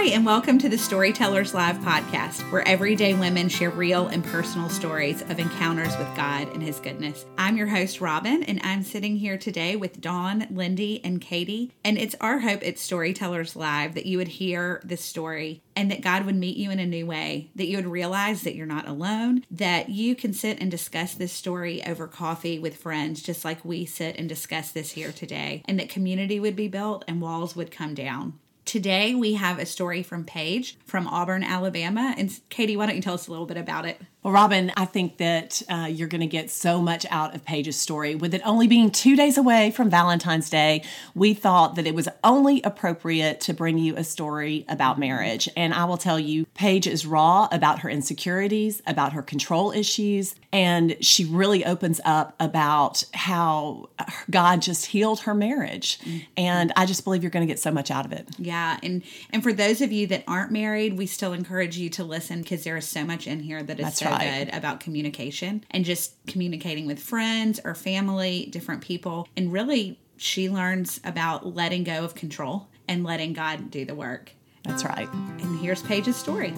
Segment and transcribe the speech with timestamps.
[0.00, 4.70] Hi, and welcome to the Storytellers Live podcast, where everyday women share real and personal
[4.70, 7.26] stories of encounters with God and His goodness.
[7.36, 11.74] I'm your host, Robin, and I'm sitting here today with Dawn, Lindy, and Katie.
[11.84, 16.00] And it's our hope at Storytellers Live that you would hear this story and that
[16.00, 18.88] God would meet you in a new way, that you would realize that you're not
[18.88, 23.62] alone, that you can sit and discuss this story over coffee with friends, just like
[23.66, 27.54] we sit and discuss this here today, and that community would be built and walls
[27.54, 28.38] would come down.
[28.70, 32.14] Today, we have a story from Paige from Auburn, Alabama.
[32.16, 34.00] And Katie, why don't you tell us a little bit about it?
[34.22, 37.80] Well, Robin, I think that uh, you're going to get so much out of Paige's
[37.80, 38.14] story.
[38.14, 40.84] With it only being two days away from Valentine's Day,
[41.14, 45.48] we thought that it was only appropriate to bring you a story about marriage.
[45.56, 50.34] And I will tell you, Paige is raw about her insecurities, about her control issues,
[50.52, 53.88] and she really opens up about how
[54.28, 55.98] God just healed her marriage.
[56.00, 56.18] Mm-hmm.
[56.36, 58.28] And I just believe you're going to get so much out of it.
[58.36, 62.04] Yeah, and and for those of you that aren't married, we still encourage you to
[62.04, 64.46] listen because there is so much in here that is That's so right.
[64.46, 69.28] good about communication and just communicating with friends or family, different people.
[69.36, 74.32] And really, she learns about letting go of control and letting God do the work.
[74.64, 75.08] That's right.
[75.12, 76.52] And here's Paige's story.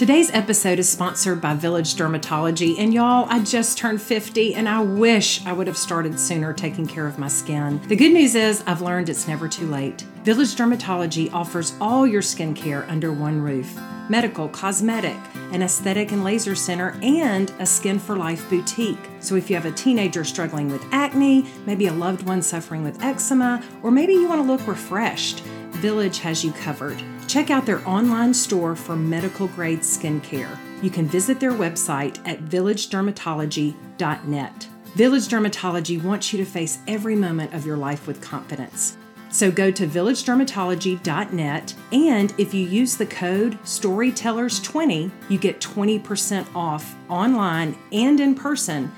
[0.00, 2.78] Today's episode is sponsored by Village Dermatology.
[2.78, 6.86] And y'all, I just turned 50 and I wish I would have started sooner taking
[6.86, 7.82] care of my skin.
[7.86, 10.00] The good news is I've learned it's never too late.
[10.24, 15.18] Village Dermatology offers all your skincare under one roof medical, cosmetic,
[15.52, 18.98] an aesthetic and laser center, and a Skin for Life boutique.
[19.20, 23.02] So if you have a teenager struggling with acne, maybe a loved one suffering with
[23.02, 25.40] eczema, or maybe you want to look refreshed,
[25.72, 27.02] Village has you covered.
[27.30, 30.58] Check out their online store for medical grade skincare.
[30.82, 34.68] You can visit their website at villagedermatology.net.
[34.96, 38.96] Village Dermatology wants you to face every moment of your life with confidence.
[39.30, 46.96] So go to villagedermatology.net and if you use the code STORYTELLERS20, you get 20% off
[47.08, 48.90] online and in person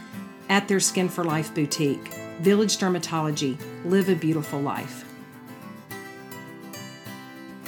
[0.49, 2.15] at their Skin for Life boutique.
[2.41, 3.59] Village Dermatology.
[3.85, 5.05] Live a beautiful life.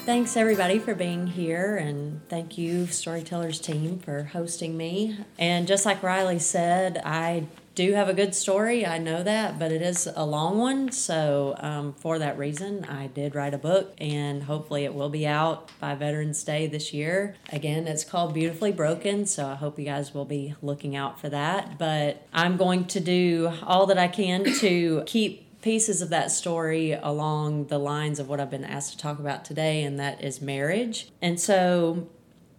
[0.04, 5.16] Thanks everybody for being here, and thank you, Storytellers team, for hosting me.
[5.38, 8.84] And just like Riley said, I do have a good story.
[8.84, 10.92] I know that, but it is a long one.
[10.92, 15.26] So, um, for that reason, I did write a book, and hopefully, it will be
[15.26, 17.34] out by Veterans Day this year.
[17.50, 19.24] Again, it's called Beautifully Broken.
[19.24, 21.78] So, I hope you guys will be looking out for that.
[21.78, 26.92] But I'm going to do all that I can to keep pieces of that story
[26.92, 30.42] along the lines of what I've been asked to talk about today, and that is
[30.42, 31.08] marriage.
[31.22, 32.06] And so,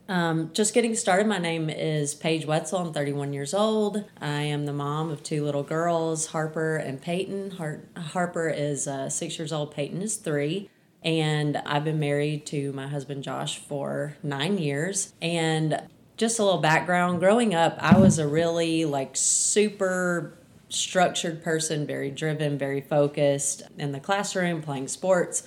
[0.09, 2.79] um, just getting started, my name is Paige Wetzel.
[2.79, 4.03] I'm 31 years old.
[4.19, 7.51] I am the mom of two little girls, Harper and Peyton.
[7.51, 10.71] Har- Harper is uh, six years old, Peyton is three.
[11.03, 15.13] And I've been married to my husband Josh for nine years.
[15.21, 15.79] And
[16.17, 20.39] just a little background growing up, I was a really like super
[20.69, 25.43] structured person, very driven, very focused in the classroom, playing sports.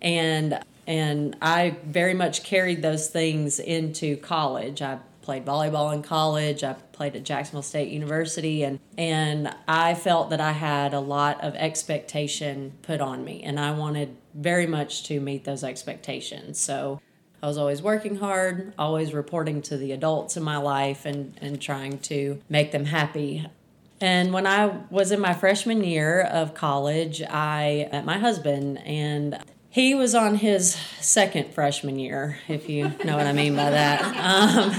[0.00, 4.80] And and I very much carried those things into college.
[4.80, 6.64] I played volleyball in college.
[6.64, 11.44] I played at Jacksonville State University and and I felt that I had a lot
[11.44, 16.58] of expectation put on me and I wanted very much to meet those expectations.
[16.58, 17.00] So
[17.42, 21.60] I was always working hard, always reporting to the adults in my life and, and
[21.60, 23.46] trying to make them happy.
[24.00, 29.38] And when I was in my freshman year of college, I met my husband and
[29.70, 34.02] he was on his second freshman year, if you know what I mean by that.
[34.16, 34.74] Um,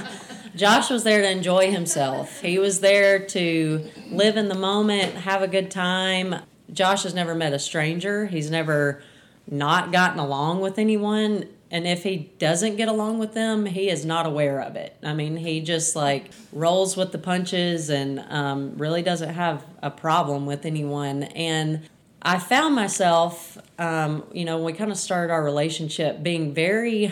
[0.56, 2.42] Josh was there to enjoy himself.
[2.42, 6.36] He was there to live in the moment, have a good time.
[6.72, 8.26] Josh has never met a stranger.
[8.26, 9.02] He's never
[9.50, 11.48] not gotten along with anyone.
[11.72, 14.96] And if he doesn't get along with them, he is not aware of it.
[15.04, 19.92] I mean, he just like rolls with the punches and um, really doesn't have a
[19.92, 21.24] problem with anyone.
[21.24, 21.88] And
[22.22, 27.12] I found myself, um, you know, we kind of started our relationship, being very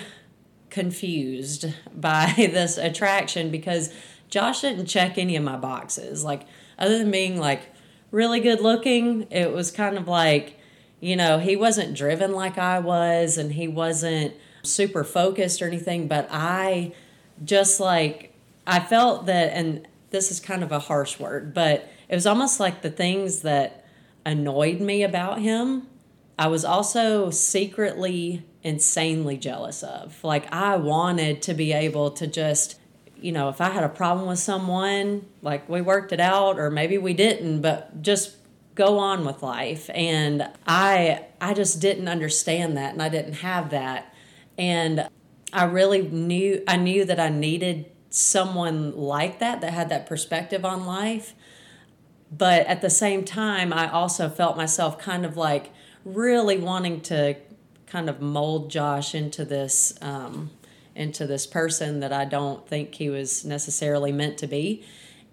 [0.72, 1.66] confused
[1.96, 3.94] by this attraction because
[4.30, 6.24] Josh didn't check any of my boxes.
[6.24, 6.48] Like,
[6.80, 7.62] other than being like
[8.10, 10.60] really good looking, it was kind of like,
[11.00, 14.34] you know, he wasn't driven like I was and he wasn't
[14.68, 16.94] super focused or anything, but I
[17.44, 18.34] just like,
[18.66, 22.60] I felt that, and this is kind of a harsh word, but it was almost
[22.60, 23.86] like the things that
[24.26, 25.88] annoyed me about him,
[26.40, 30.24] I was also secretly insanely jealous of.
[30.24, 32.80] Like, I wanted to be able to just,
[33.20, 36.70] you know, if I had a problem with someone, like we worked it out, or
[36.70, 38.36] maybe we didn't, but just
[38.76, 39.90] go on with life.
[39.94, 44.14] And I, I just didn't understand that, and I didn't have that.
[44.58, 45.08] And
[45.54, 50.66] I really knew I knew that I needed someone like that that had that perspective
[50.66, 51.34] on life.
[52.36, 55.72] But at the same time, I also felt myself kind of like
[56.04, 57.36] really wanting to
[57.86, 60.52] kind of mold Josh into this um,
[60.96, 64.84] into this person that I don't think he was necessarily meant to be.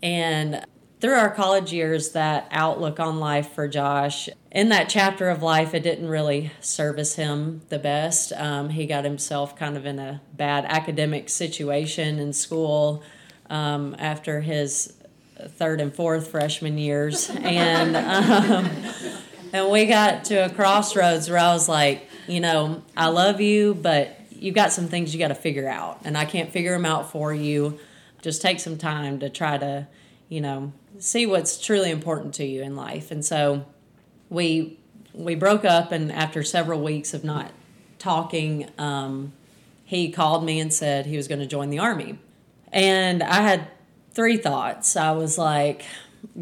[0.02, 0.64] And
[1.04, 5.74] through our college years, that outlook on life for Josh, in that chapter of life,
[5.74, 8.32] it didn't really service him the best.
[8.32, 13.02] Um, he got himself kind of in a bad academic situation in school
[13.50, 14.94] um, after his
[15.38, 17.28] third and fourth freshman years.
[17.28, 18.70] and, um,
[19.52, 23.74] and we got to a crossroads where I was like, you know, I love you,
[23.74, 26.86] but you've got some things you got to figure out, and I can't figure them
[26.86, 27.78] out for you.
[28.22, 29.86] Just take some time to try to,
[30.30, 33.10] you know, see what's truly important to you in life.
[33.10, 33.66] And so
[34.28, 34.78] we
[35.12, 37.52] we broke up, and after several weeks of not
[37.98, 39.32] talking, um,
[39.84, 42.18] he called me and said he was going to join the army.
[42.72, 43.68] And I had
[44.12, 44.96] three thoughts.
[44.96, 45.84] I was like,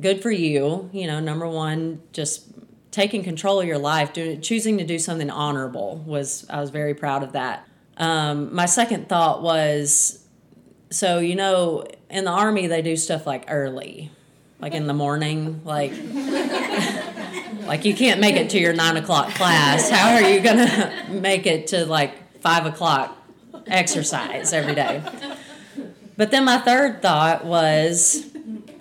[0.00, 0.88] good for you.
[0.92, 2.46] You know, number one, just
[2.90, 6.94] taking control of your life, doing, choosing to do something honorable was, I was very
[6.94, 7.66] proud of that.
[7.96, 10.26] Um, my second thought was,
[10.90, 14.10] so, you know, in the army, they do stuff like early,
[14.62, 15.92] like in the morning, like,
[17.66, 19.90] like you can't make it to your nine o'clock class.
[19.90, 23.18] How are you to make it to like five o'clock
[23.66, 25.02] exercise every day?
[26.16, 28.24] But then my third thought was,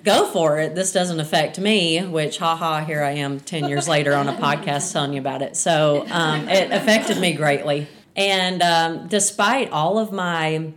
[0.03, 0.75] go for it.
[0.75, 4.93] This doesn't affect me, which, haha, here I am 10 years later on a podcast
[4.93, 5.57] telling you about it.
[5.57, 7.87] So um, it affected me greatly.
[8.15, 10.73] And um, despite all of my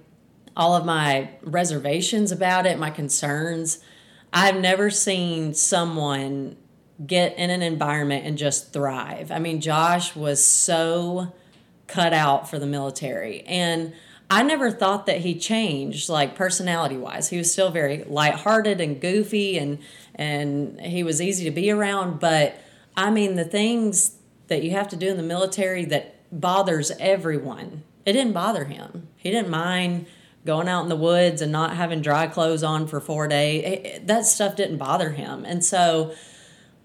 [0.57, 3.81] all of my reservations about it, my concerns,
[4.35, 6.57] I've never seen someone
[7.07, 9.31] get in an environment and just thrive.
[9.31, 11.33] I mean, Josh was so
[11.87, 13.43] cut out for the military.
[13.43, 13.95] And
[14.29, 17.29] I never thought that he changed like personality wise.
[17.29, 19.79] He was still very lighthearted and goofy and
[20.17, 22.57] and he was easy to be around, but
[22.97, 24.17] I mean the things
[24.49, 27.85] that you have to do in the military that bothers everyone.
[28.05, 29.09] It didn't bother him.
[29.17, 30.07] He didn't mind
[30.45, 34.01] going out in the woods and not having dry clothes on for four days.
[34.05, 35.45] That stuff didn't bother him.
[35.45, 36.15] And so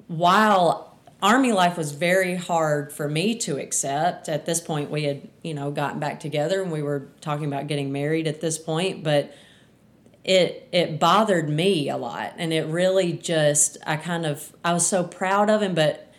[0.07, 5.27] while army life was very hard for me to accept at this point we had
[5.43, 9.03] you know gotten back together and we were talking about getting married at this point
[9.03, 9.35] but
[10.23, 14.87] it it bothered me a lot and it really just i kind of i was
[14.87, 16.09] so proud of him but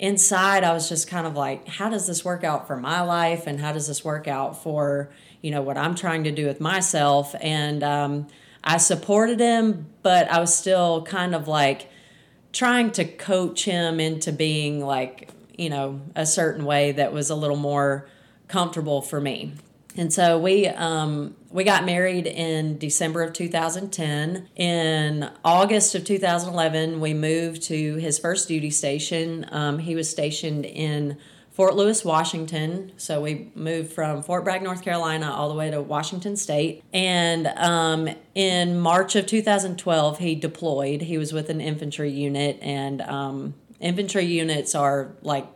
[0.00, 3.46] inside I was just kind of like, how does this work out for my life?
[3.46, 5.10] And how does this work out for,
[5.42, 7.34] you know, what I'm trying to do with myself?
[7.40, 8.26] And um,
[8.62, 11.90] I supported him, but I was still kind of like
[12.52, 17.34] trying to coach him into being like, you know, a certain way that was a
[17.34, 18.08] little more
[18.48, 19.52] comfortable for me.
[19.96, 24.48] And so we um, we got married in December of 2010.
[24.54, 29.46] In August of 2011, we moved to his first duty station.
[29.50, 31.18] Um, he was stationed in
[31.60, 32.90] Fort Lewis, Washington.
[32.96, 36.82] So we moved from Fort Bragg, North Carolina, all the way to Washington State.
[36.90, 41.02] And um, in March of 2012, he deployed.
[41.02, 45.46] He was with an infantry unit, and um, infantry units are like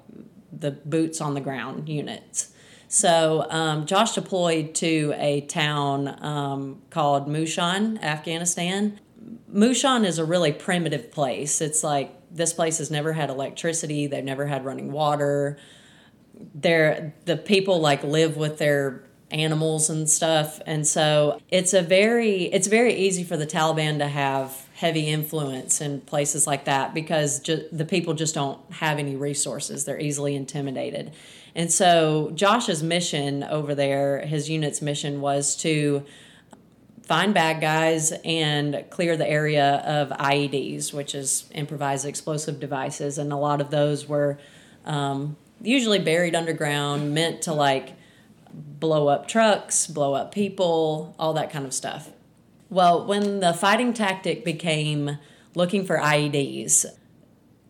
[0.53, 2.53] the boots on the ground units.
[2.87, 9.01] So um, Josh deployed to a town um, called Mushan, Afghanistan.
[9.51, 11.63] Mushan is a really primitive place.
[11.63, 14.07] It's like this place has never had electricity.
[14.07, 15.57] They've never had running water.
[16.55, 22.45] They're, the people like live with their animals and stuff, and so it's a very
[22.45, 27.41] it's very easy for the Taliban to have heavy influence in places like that because
[27.41, 29.85] ju- the people just don't have any resources.
[29.85, 31.13] They're easily intimidated.
[31.55, 36.05] And so Josh's mission over there, his unit's mission was to
[37.05, 43.19] find bad guys and clear the area of IEDs, which is improvised explosive devices.
[43.19, 44.39] And a lot of those were
[44.85, 47.95] um, usually buried underground, meant to like
[48.53, 52.11] blow up trucks, blow up people, all that kind of stuff.
[52.71, 55.19] Well, when the fighting tactic became
[55.55, 56.87] looking for IEDs,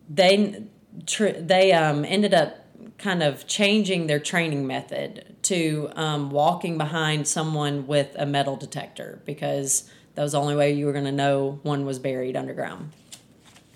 [0.08, 0.64] they
[1.06, 2.58] tr- they um, ended up
[2.98, 9.20] kind of changing their training method to um, walking behind someone with a metal detector
[9.26, 12.92] because that was the only way you were going to know one was buried underground.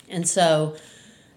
[0.09, 0.77] And so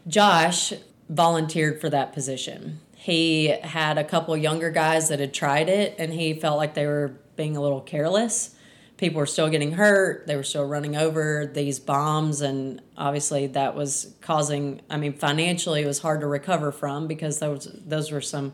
[0.08, 0.74] Josh
[1.12, 2.80] volunteered for that position.
[2.96, 6.88] He had a couple younger guys that had tried it and he felt like they
[6.88, 8.56] were being a little careless
[9.02, 13.76] people were still getting hurt they were still running over these bombs and obviously that
[13.76, 18.22] was causing i mean financially it was hard to recover from because those those were
[18.22, 18.54] some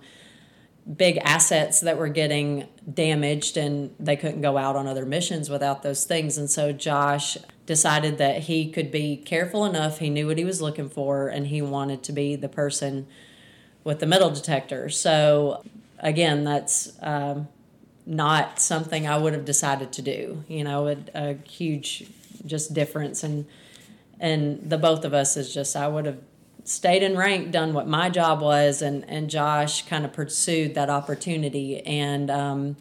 [0.96, 5.84] big assets that were getting damaged and they couldn't go out on other missions without
[5.84, 6.38] those things.
[6.38, 10.62] And so Josh decided that he could be careful enough, he knew what he was
[10.62, 13.06] looking for, and he wanted to be the person
[13.84, 14.88] with the metal detector.
[14.90, 15.64] So,
[16.00, 17.50] again, that's um,
[18.06, 20.44] not something I would have decided to do.
[20.48, 22.06] You know, a, a huge
[22.46, 23.24] just difference.
[23.24, 23.46] And,
[24.20, 26.20] and the both of us is just, I would have
[26.68, 30.90] stayed in rank, done what my job was, and, and Josh kind of pursued that
[30.90, 31.80] opportunity.
[31.80, 32.76] And um,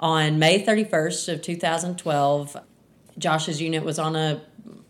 [0.00, 2.56] on May 31st of 2012,
[3.18, 4.40] Josh's unit was on a,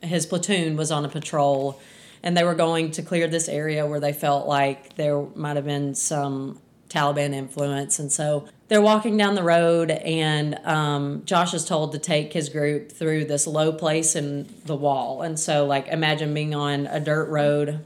[0.00, 1.80] his platoon was on a patrol,
[2.22, 5.64] and they were going to clear this area where they felt like there might have
[5.64, 7.98] been some Taliban influence.
[7.98, 12.48] And so they're walking down the road, and um, Josh is told to take his
[12.48, 15.22] group through this low place in the wall.
[15.22, 17.84] And so, like, imagine being on a dirt road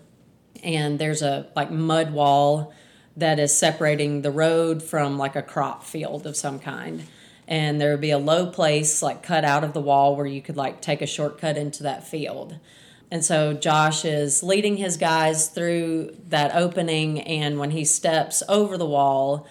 [0.62, 2.72] and there's a like mud wall
[3.16, 7.06] that is separating the road from like a crop field of some kind.
[7.46, 10.40] And there would be a low place like cut out of the wall where you
[10.40, 12.58] could like take a shortcut into that field.
[13.10, 18.78] And so josh is leading his guys through that opening and when he steps over
[18.78, 19.46] the wall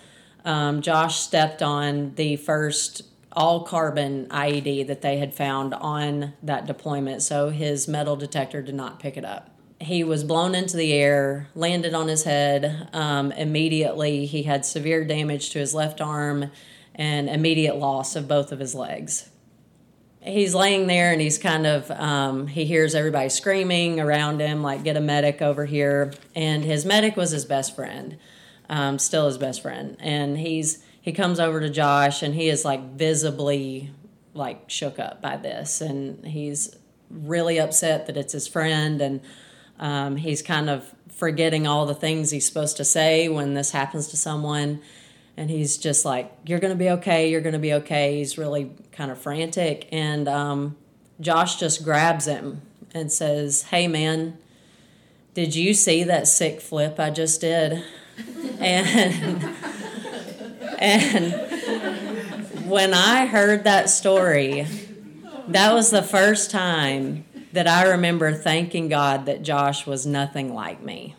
[0.45, 3.01] um, josh stepped on the first
[3.33, 8.75] all carbon ied that they had found on that deployment so his metal detector did
[8.75, 9.48] not pick it up
[9.79, 12.89] he was blown into the air, landed on his head.
[12.91, 16.51] Um, immediately, he had severe damage to his left arm
[16.93, 19.29] and immediate loss of both of his legs.
[20.21, 24.83] He's laying there and he's kind of, um, he hears everybody screaming around him, like,
[24.83, 26.13] get a medic over here.
[26.35, 28.17] And his medic was his best friend,
[28.69, 29.95] um, still his best friend.
[30.01, 33.91] And he's, he comes over to Josh and he is like visibly
[34.33, 35.79] like shook up by this.
[35.79, 36.75] And he's
[37.09, 39.01] really upset that it's his friend.
[39.01, 39.21] And,
[39.79, 44.07] um, he's kind of forgetting all the things he's supposed to say when this happens
[44.07, 44.81] to someone.
[45.35, 47.29] And he's just like, You're going to be okay.
[47.29, 48.17] You're going to be okay.
[48.17, 49.87] He's really kind of frantic.
[49.91, 50.75] And um,
[51.21, 52.61] Josh just grabs him
[52.93, 54.37] and says, Hey, man,
[55.33, 57.83] did you see that sick flip I just did?
[58.59, 59.55] and,
[60.77, 61.33] and
[62.69, 64.67] when I heard that story,
[65.47, 70.81] that was the first time that I remember thanking God that Josh was nothing like
[70.81, 71.15] me.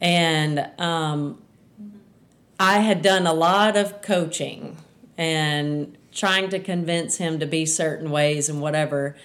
[0.00, 1.42] And um,
[2.60, 4.76] I had done a lot of coaching
[5.16, 9.16] and trying to convince him to be certain ways and whatever.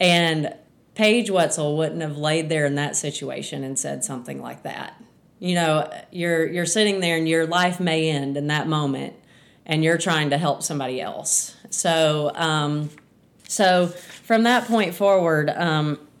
[0.00, 0.54] And
[0.94, 5.00] Paige Wetzel wouldn't have laid there in that situation and said something like that.
[5.38, 9.12] You know, you're you're sitting there and your life may end in that moment,
[9.66, 11.54] and you're trying to help somebody else.
[11.68, 12.88] So, um,
[13.48, 15.98] so from that point forward, um,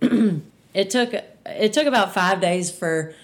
[0.74, 3.14] it took it took about five days for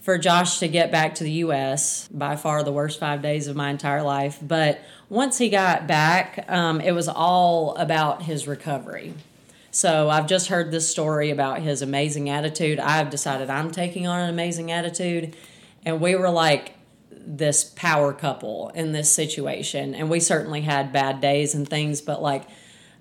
[0.00, 2.08] for Josh to get back to the U.S.
[2.08, 4.38] By far the worst five days of my entire life.
[4.42, 9.14] But once he got back, um, it was all about his recovery.
[9.70, 12.78] So I've just heard this story about his amazing attitude.
[12.78, 15.36] I've decided I'm taking on an amazing attitude,
[15.84, 16.74] and we were like
[17.10, 19.94] this power couple in this situation.
[19.94, 22.44] And we certainly had bad days and things, but like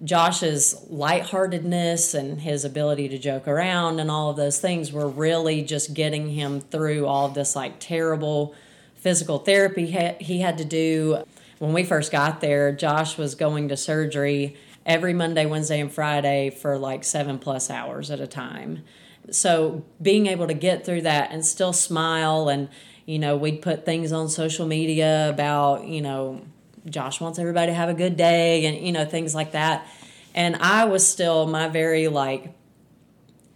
[0.03, 5.61] Josh's lightheartedness and his ability to joke around and all of those things were really
[5.61, 8.53] just getting him through all of this like terrible
[8.95, 9.85] physical therapy
[10.19, 11.23] he had to do.
[11.59, 16.49] When we first got there, Josh was going to surgery every Monday, Wednesday, and Friday
[16.49, 18.83] for like seven plus hours at a time.
[19.31, 22.67] So being able to get through that and still smile and
[23.05, 26.41] you know, we'd put things on social media about, you know,
[26.89, 29.87] Josh wants everybody to have a good day and you know things like that.
[30.35, 32.53] And I was still my very like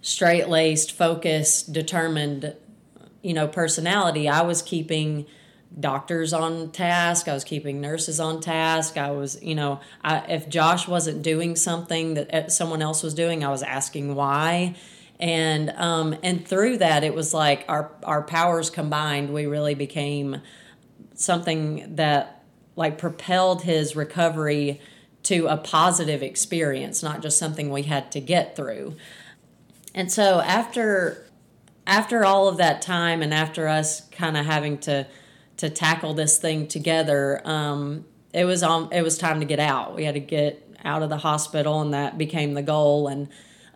[0.02, 2.56] straight laced, focused, determined,
[3.22, 4.30] you know, personality.
[4.30, 5.26] I was keeping
[5.80, 7.28] doctors on task.
[7.28, 8.98] I was keeping nurses on task.
[8.98, 13.14] I was, you know, I, if Josh wasn't doing something that uh, someone else was
[13.14, 14.76] doing, I was asking why.
[15.20, 19.34] And um, and through that, it was like our our powers combined.
[19.34, 20.42] We really became
[21.16, 22.37] something that
[22.78, 24.80] like propelled his recovery
[25.24, 28.96] to a positive experience, not just something we had to get through.
[29.94, 31.26] And so after
[31.86, 35.06] after all of that time and after us kind of having to
[35.58, 39.96] to tackle this thing together, um, it was on it was time to get out.
[39.96, 43.28] We had to get out of the hospital and that became the goal and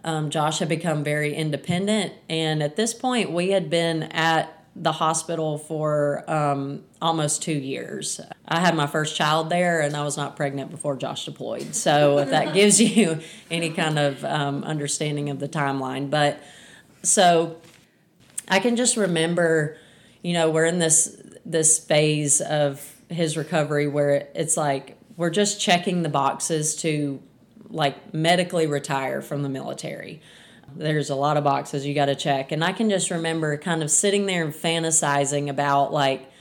[0.04, 4.94] um, Josh had become very independent and at this point we had been at the
[4.94, 8.22] hospital for um, almost two years.
[8.48, 11.76] I had my first child there, and I was not pregnant before Josh deployed.
[11.76, 16.42] So if that gives you any kind of um, understanding of the timeline, but
[17.04, 17.58] so
[18.48, 19.78] I can just remember,
[20.22, 25.60] you know, we're in this this phase of his recovery where it's like we're just
[25.60, 27.22] checking the boxes to
[27.70, 30.22] like medically retire from the military.
[30.76, 32.52] There's a lot of boxes you got to check.
[32.52, 36.32] And I can just remember kind of sitting there and fantasizing about like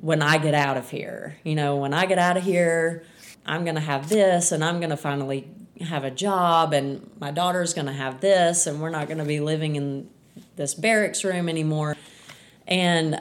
[0.00, 1.36] when I get out of here.
[1.44, 3.04] You know, when I get out of here,
[3.46, 5.48] I'm going to have this and I'm going to finally
[5.80, 9.24] have a job and my daughter's going to have this and we're not going to
[9.24, 10.10] be living in
[10.56, 11.96] this barracks room anymore.
[12.66, 13.20] And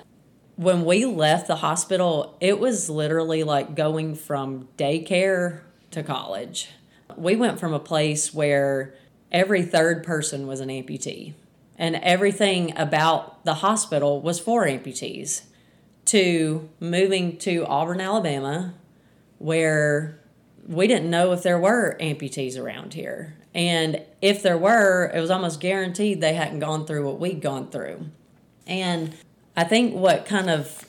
[0.55, 6.69] when we left the hospital, it was literally like going from daycare to college.
[7.15, 8.93] We went from a place where
[9.31, 11.33] every third person was an amputee
[11.79, 15.43] and everything about the hospital was for amputees
[16.05, 18.73] to moving to Auburn, Alabama,
[19.37, 20.19] where
[20.67, 23.35] we didn't know if there were amputees around here.
[23.55, 27.69] And if there were, it was almost guaranteed they hadn't gone through what we'd gone
[27.69, 28.07] through.
[28.67, 29.15] And
[29.55, 30.85] I think what kind of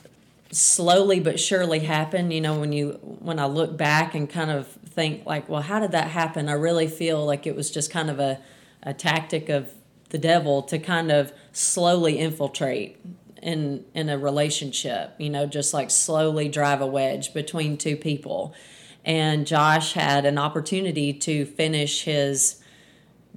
[0.52, 4.66] slowly but surely happen you know, when you when I look back and kind of
[4.66, 6.48] think like, well, how did that happen?
[6.48, 8.40] I really feel like it was just kind of a,
[8.82, 9.72] a tactic of
[10.10, 12.98] the devil to kind of slowly infiltrate
[13.42, 18.54] in in a relationship, you know, just like slowly drive a wedge between two people.
[19.04, 22.60] And Josh had an opportunity to finish his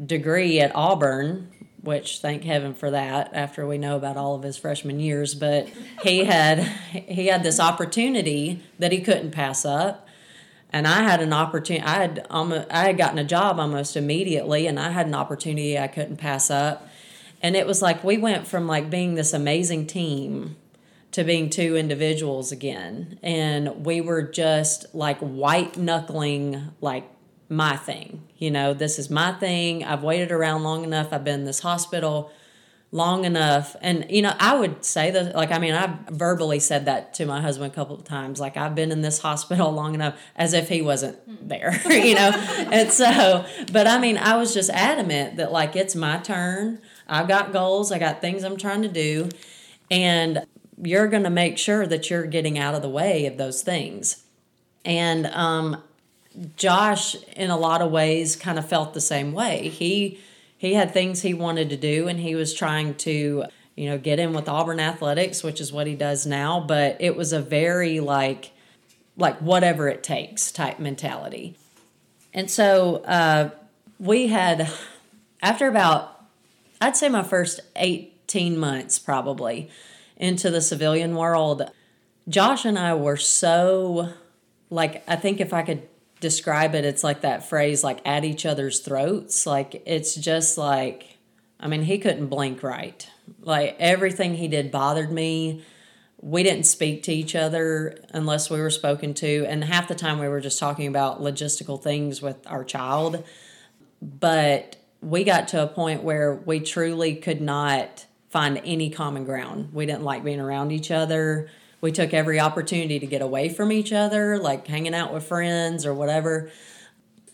[0.04, 1.53] degree at Auburn
[1.84, 5.68] which thank heaven for that after we know about all of his freshman years but
[6.02, 10.08] he had he had this opportunity that he couldn't pass up.
[10.72, 14.66] And I had an opportunity I had almost, I had gotten a job almost immediately
[14.66, 16.90] and I had an opportunity I couldn't pass up.
[17.44, 20.56] And it was like we went from like being this amazing team
[21.12, 23.20] to being two individuals again.
[23.22, 27.08] And we were just like white knuckling like
[27.50, 28.24] my thing.
[28.38, 29.84] You know, this is my thing.
[29.84, 31.12] I've waited around long enough.
[31.12, 32.32] I've been in this hospital
[32.94, 33.76] long enough.
[33.82, 37.26] And, you know, I would say that, like, I mean, I've verbally said that to
[37.26, 38.40] my husband a couple of times.
[38.40, 41.18] Like, I've been in this hospital long enough as if he wasn't
[41.50, 42.30] there, you know?
[42.72, 46.80] and so, but I mean, I was just adamant that, like, it's my turn.
[47.08, 49.30] I've got goals, I got things I'm trying to do.
[49.90, 50.46] And
[50.82, 54.24] you're going to make sure that you're getting out of the way of those things.
[54.86, 55.82] And um,
[56.56, 59.70] Josh, in a lot of ways, kind of felt the same way.
[59.70, 60.20] He
[60.58, 64.18] he had things he wanted to do, and he was trying to, you know, get
[64.18, 66.60] in with Auburn athletics, which is what he does now.
[66.60, 68.52] But it was a very like,
[69.18, 71.56] like whatever it takes type mentality.
[72.34, 73.52] And so uh,
[74.00, 74.72] we had,
[75.42, 76.24] after about,
[76.82, 79.70] I'd say my first eighteen months probably
[80.18, 81.70] into the civilian world,
[82.28, 84.14] Josh and I were so
[84.70, 85.88] like I think if I could
[86.24, 89.46] describe it, it's like that phrase, like at each other's throats.
[89.46, 91.18] Like it's just like,
[91.60, 93.08] I mean, he couldn't blink right.
[93.42, 95.64] Like everything he did bothered me.
[96.22, 99.46] We didn't speak to each other unless we were spoken to.
[99.48, 103.24] And half the time we were just talking about logistical things with our child.
[104.02, 109.74] But we got to a point where we truly could not find any common ground.
[109.74, 111.50] We didn't like being around each other
[111.84, 115.86] we took every opportunity to get away from each other, like hanging out with friends
[115.86, 116.50] or whatever.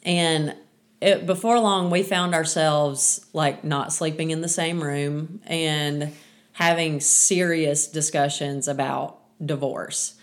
[0.01, 0.55] And
[0.99, 6.11] it, before long, we found ourselves like not sleeping in the same room and
[6.53, 10.15] having serious discussions about divorce.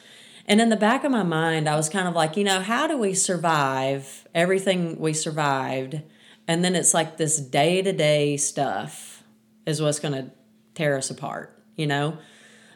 [0.45, 2.89] And in the back of my mind, I was kind of like, you know, how
[2.89, 6.03] do we survive everything we survived?
[6.49, 9.23] And then it's like this day to day stuff
[9.67, 10.33] is what's going to
[10.75, 12.19] tear us apart, you know?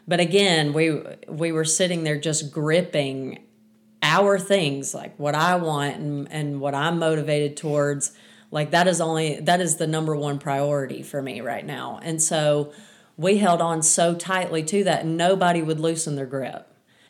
[0.07, 3.39] But again, we we were sitting there just gripping
[4.03, 8.11] our things, like what I want and, and what I'm motivated towards.
[8.49, 11.99] Like that is only that is the number one priority for me right now.
[12.03, 12.73] And so
[13.15, 16.67] we held on so tightly to that nobody would loosen their grip.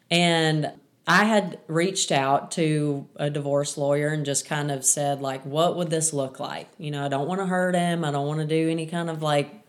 [0.10, 0.74] And
[1.08, 5.76] I had reached out to a divorce lawyer and just kind of said like what
[5.78, 6.68] would this look like?
[6.78, 8.06] You know, I don't want to hurt him.
[8.06, 9.61] I don't want to do any kind of like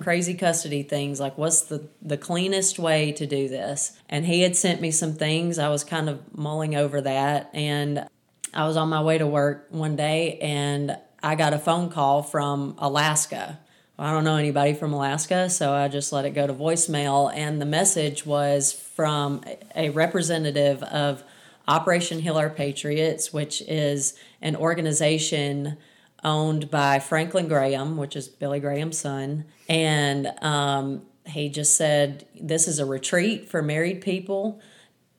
[0.00, 3.96] crazy custody things like what's the the cleanest way to do this?
[4.08, 5.58] And he had sent me some things.
[5.58, 7.50] I was kind of mulling over that.
[7.54, 8.06] And
[8.54, 12.22] i was on my way to work one day and i got a phone call
[12.22, 13.58] from alaska.
[13.98, 17.32] I don't know anybody from alaska so i just let it go to voicemail.
[17.34, 19.42] And the message was from
[19.74, 21.24] a representative of
[21.66, 25.78] operation heal our patriots which is an organization
[26.24, 29.44] owned by Franklin Graham, which is Billy Graham's son.
[29.68, 34.60] And um, he just said, This is a retreat for married people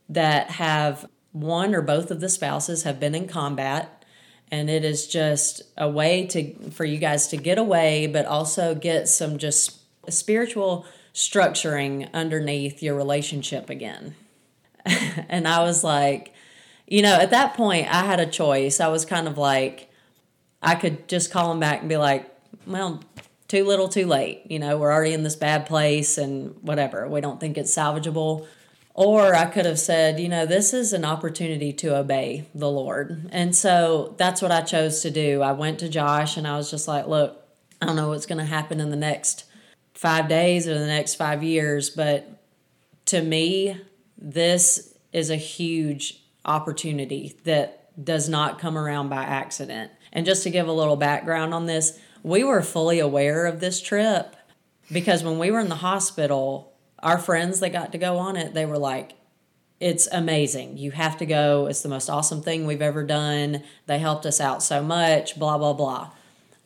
[0.09, 4.05] that have one or both of the spouses have been in combat.
[4.51, 8.75] And it is just a way to for you guys to get away, but also
[8.75, 14.15] get some just spiritual structuring underneath your relationship again.
[14.85, 16.33] and I was like,
[16.87, 18.79] you know, at that point, I had a choice.
[18.79, 19.89] I was kind of like,
[20.63, 22.29] I could just call him back and be like,
[22.65, 23.03] well,
[23.47, 24.43] too little, too late.
[24.49, 27.07] You know, we're already in this bad place and whatever.
[27.07, 28.47] We don't think it's salvageable.
[28.95, 33.27] Or I could have said, you know, this is an opportunity to obey the Lord.
[33.31, 35.41] And so that's what I chose to do.
[35.41, 37.43] I went to Josh and I was just like, look,
[37.81, 39.45] I don't know what's going to happen in the next
[39.93, 42.43] five days or the next five years, but
[43.05, 43.81] to me,
[44.17, 49.91] this is a huge opportunity that does not come around by accident.
[50.13, 53.81] And just to give a little background on this, we were fully aware of this
[53.81, 54.37] trip
[54.91, 58.53] because when we were in the hospital, our friends that got to go on it,
[58.53, 59.15] they were like,
[59.79, 60.77] it's amazing.
[60.77, 61.67] You have to go.
[61.67, 63.63] It's the most awesome thing we've ever done.
[63.87, 66.11] They helped us out so much, blah, blah, blah.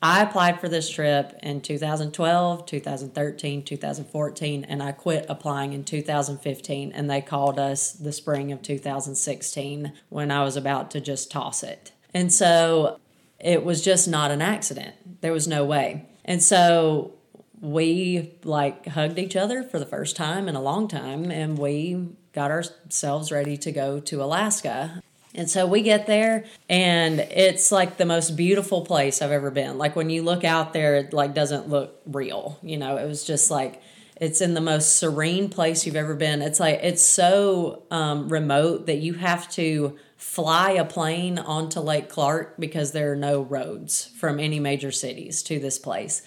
[0.03, 6.91] I applied for this trip in 2012, 2013, 2014, and I quit applying in 2015.
[6.91, 11.63] And they called us the spring of 2016 when I was about to just toss
[11.63, 11.93] it.
[12.13, 12.99] And so
[13.39, 15.21] it was just not an accident.
[15.21, 16.05] There was no way.
[16.25, 17.13] And so
[17.59, 22.07] we like hugged each other for the first time in a long time and we
[22.33, 25.01] got ourselves ready to go to Alaska.
[25.33, 29.77] And so we get there and it's like the most beautiful place I've ever been.
[29.77, 32.59] Like when you look out there it like doesn't look real.
[32.61, 33.81] You know, it was just like
[34.19, 36.41] it's in the most serene place you've ever been.
[36.41, 42.09] It's like it's so um, remote that you have to fly a plane onto Lake
[42.09, 46.23] Clark because there are no roads from any major cities to this place.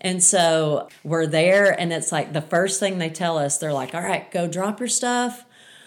[0.00, 3.94] And so we're there, and it's like the first thing they tell us, they're like,
[3.94, 5.44] all right, go drop your stuff.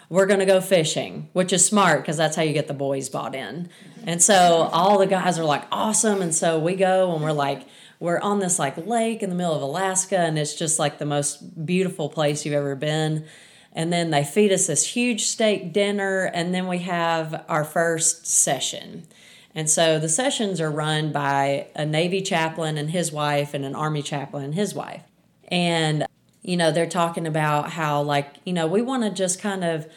[0.09, 3.07] We're going to go fishing, which is smart because that's how you get the boys
[3.07, 3.69] bought in.
[4.05, 6.21] And so all the guys are like, awesome.
[6.21, 7.65] And so we go, and we're like,
[8.01, 11.05] we're on this like lake in the middle of Alaska, and it's just like the
[11.05, 13.25] most beautiful place you've ever been.
[13.73, 18.27] And then they feed us this huge steak dinner, and then we have our first
[18.27, 19.07] session.
[19.55, 23.75] And so the sessions are run by a Navy chaplain and his wife, and an
[23.75, 25.03] Army chaplain and his wife.
[25.47, 26.05] And,
[26.41, 29.87] you know, they're talking about how, like, you know, we want to just kind of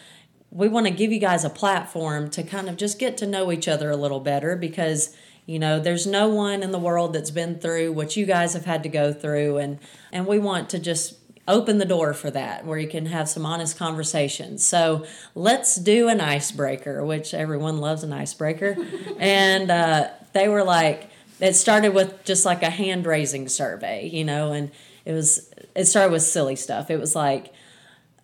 [0.54, 3.50] we want to give you guys a platform to kind of just get to know
[3.50, 5.14] each other a little better because
[5.46, 8.64] you know there's no one in the world that's been through what you guys have
[8.64, 9.78] had to go through and
[10.12, 13.44] and we want to just open the door for that where you can have some
[13.44, 14.64] honest conversations.
[14.64, 15.04] So
[15.34, 18.76] let's do an icebreaker, which everyone loves an icebreaker.
[19.18, 24.24] and uh, they were like, it started with just like a hand raising survey, you
[24.24, 24.70] know, and
[25.04, 26.90] it was, it started with silly stuff.
[26.90, 27.52] It was like,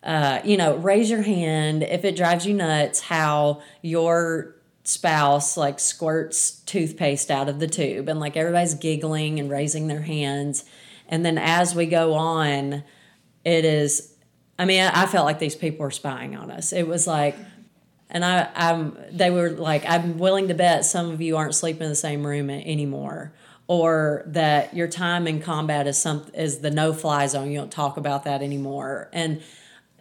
[0.03, 4.55] uh, you know, raise your hand if it drives you nuts how your
[4.85, 10.01] spouse like squirts toothpaste out of the tube and like everybody's giggling and raising their
[10.01, 10.65] hands.
[11.09, 12.83] And then as we go on,
[13.51, 14.15] it is
[14.59, 16.73] i mean i felt like these people were spying on us.
[16.73, 17.37] It was like
[18.09, 21.83] and i i'm they were like i'm willing to bet some of you aren't sleeping
[21.83, 23.33] in the same room anymore
[23.67, 27.53] or that your time in combat is some is the no fly zone.
[27.53, 29.09] You don't talk about that anymore.
[29.13, 29.43] And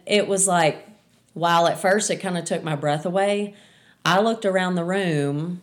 [0.06, 0.88] it was like
[1.34, 3.54] while at first it kind of took my breath away
[4.04, 5.62] i looked around the room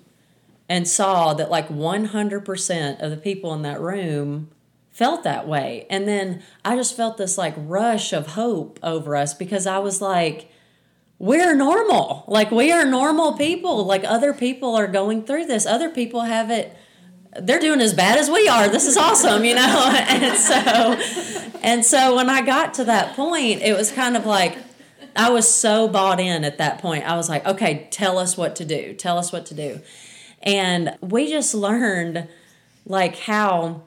[0.69, 4.49] and saw that like 100% of the people in that room
[4.97, 5.85] felt that way.
[5.91, 10.01] And then I just felt this like rush of hope over us because I was
[10.01, 10.51] like,
[11.19, 12.23] we're normal.
[12.27, 13.85] Like we are normal people.
[13.85, 15.67] Like other people are going through this.
[15.67, 16.75] Other people have it
[17.39, 18.67] they're doing as bad as we are.
[18.67, 19.93] This is awesome, you know?
[19.95, 24.57] and so and so when I got to that point, it was kind of like
[25.15, 27.05] I was so bought in at that point.
[27.07, 28.95] I was like, okay, tell us what to do.
[28.95, 29.79] Tell us what to do.
[30.41, 32.27] And we just learned
[32.87, 33.83] like how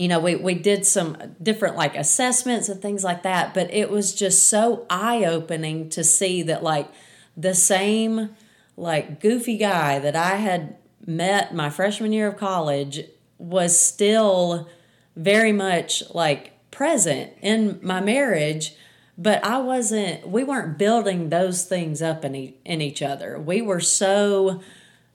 [0.00, 3.90] you know we, we did some different like assessments and things like that but it
[3.90, 6.88] was just so eye-opening to see that like
[7.36, 8.30] the same
[8.76, 13.00] like goofy guy that i had met my freshman year of college
[13.38, 14.68] was still
[15.16, 18.74] very much like present in my marriage
[19.18, 23.38] but i wasn't we weren't building those things up in, e- in each other.
[23.38, 24.62] We were so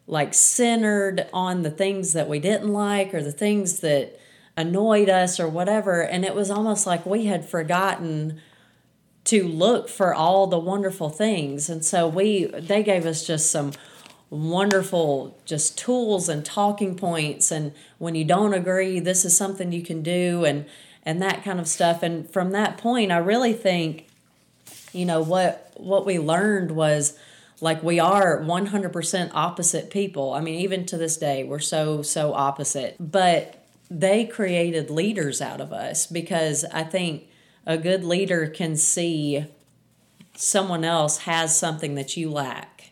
[0.06, 4.19] like centered on the things that we didn't like or the things that
[4.58, 6.02] annoyed us or whatever.
[6.02, 8.41] And it was almost like we had forgotten
[9.26, 11.70] to look for all the wonderful things.
[11.70, 13.72] And so we they gave us just some
[14.30, 19.84] wonderful just tools and talking points and when you don't agree this is something you
[19.84, 20.65] can do and
[21.04, 24.08] and that kind of stuff and from that point I really think
[24.94, 27.18] you know what what we learned was
[27.62, 30.34] like we are 100% opposite people.
[30.34, 32.96] I mean even to this day we're so so opposite.
[33.00, 37.28] But they created leaders out of us because I think
[37.65, 39.45] a good leader can see
[40.36, 42.91] someone else has something that you lack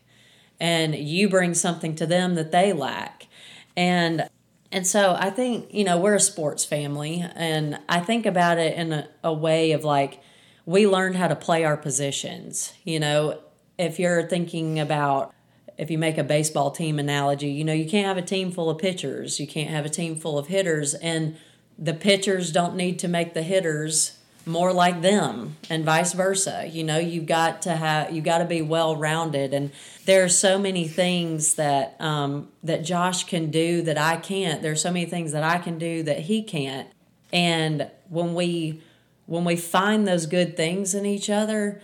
[0.59, 3.27] and you bring something to them that they lack.
[3.75, 4.29] And
[4.73, 8.75] and so i think you know we're a sports family and i think about it
[8.75, 10.19] in a, a way of like
[10.65, 13.39] we learned how to play our positions you know?
[13.77, 15.33] If you're thinking about
[15.77, 18.69] if you make a baseball team analogy you know you can't have a team full
[18.69, 19.39] of pitchers.
[19.39, 20.93] You can't have a team full of hitters.
[20.95, 21.37] And
[21.77, 26.69] the pitchers don't need to make the hitters more like them and vice versa.
[26.69, 29.71] You know you've got to have you've got to be well rounded and
[30.05, 34.61] there are so many things that um, that josh can do that i can't.
[34.61, 36.89] There's so many things that i can do that he can't.
[37.31, 38.81] And when we
[39.25, 41.81] when we find those good things in each other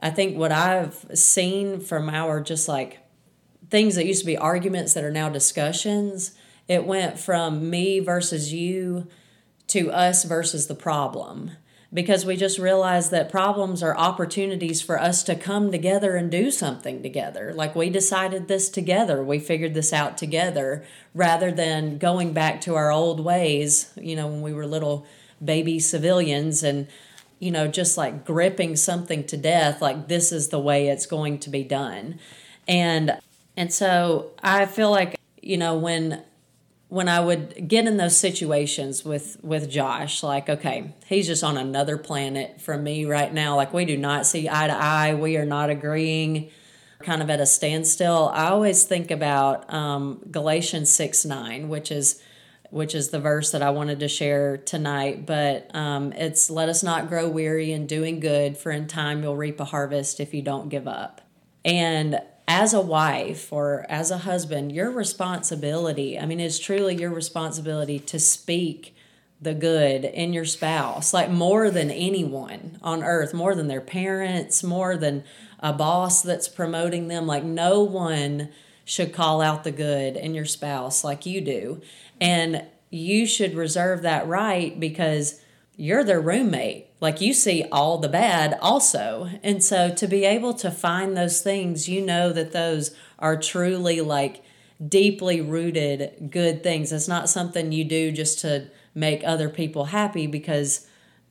[0.00, 3.01] i think what i've seen from our just like
[3.72, 6.32] things that used to be arguments that are now discussions
[6.68, 9.08] it went from me versus you
[9.66, 11.52] to us versus the problem
[11.92, 16.50] because we just realized that problems are opportunities for us to come together and do
[16.50, 17.52] something together.
[17.54, 22.74] Like we decided this together, we figured this out together rather than going back to
[22.74, 25.06] our old ways, you know, when we were little
[25.42, 26.86] baby civilians and
[27.40, 31.38] you know just like gripping something to death like this is the way it's going
[31.38, 32.18] to be done.
[32.68, 33.18] And
[33.56, 36.22] and so I feel like you know when
[36.92, 41.56] when I would get in those situations with with Josh, like, okay, he's just on
[41.56, 43.56] another planet from me right now.
[43.56, 45.14] Like we do not see eye to eye.
[45.14, 46.50] We are not agreeing,
[47.02, 48.30] kind of at a standstill.
[48.34, 52.22] I always think about um, Galatians six nine, which is
[52.68, 55.24] which is the verse that I wanted to share tonight.
[55.24, 59.36] But um, it's let us not grow weary in doing good, for in time you'll
[59.36, 61.22] reap a harvest if you don't give up.
[61.64, 62.20] And
[62.52, 67.98] as a wife or as a husband, your responsibility, I mean, it's truly your responsibility
[68.00, 68.94] to speak
[69.40, 74.62] the good in your spouse, like more than anyone on earth, more than their parents,
[74.62, 75.24] more than
[75.60, 77.26] a boss that's promoting them.
[77.26, 78.50] Like, no one
[78.84, 81.80] should call out the good in your spouse like you do.
[82.20, 85.40] And you should reserve that right because
[85.82, 86.86] you're their roommate.
[87.00, 89.28] Like you see all the bad also.
[89.42, 94.00] And so to be able to find those things, you know that those are truly
[94.00, 94.44] like
[94.86, 96.92] deeply rooted good things.
[96.92, 100.86] It's not something you do just to make other people happy because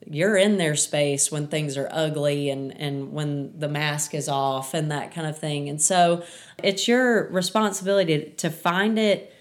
[0.05, 4.73] you're in their space when things are ugly and, and when the mask is off
[4.73, 5.69] and that kind of thing.
[5.69, 6.25] And so
[6.61, 9.33] it's your responsibility to find it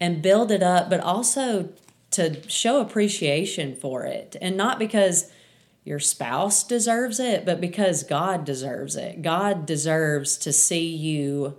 [0.00, 1.68] and build it up, but also
[2.10, 4.36] to show appreciation for it.
[4.40, 5.30] And not because
[5.84, 9.22] your spouse deserves it, but because God deserves it.
[9.22, 11.58] God deserves to see you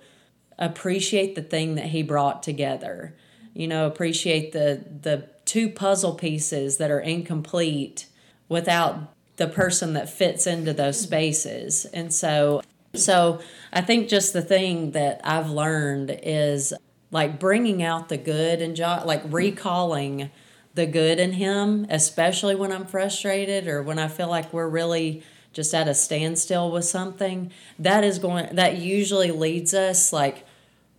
[0.59, 3.15] appreciate the thing that he brought together.
[3.53, 8.05] You know, appreciate the the two puzzle pieces that are incomplete
[8.47, 11.85] without the person that fits into those spaces.
[11.85, 12.61] And so
[12.93, 13.39] so
[13.73, 16.73] I think just the thing that I've learned is
[17.11, 20.29] like bringing out the good and jo- like recalling
[20.75, 25.23] the good in him, especially when I'm frustrated or when I feel like we're really
[25.51, 27.51] just at a standstill with something.
[27.77, 30.45] That is going that usually leads us like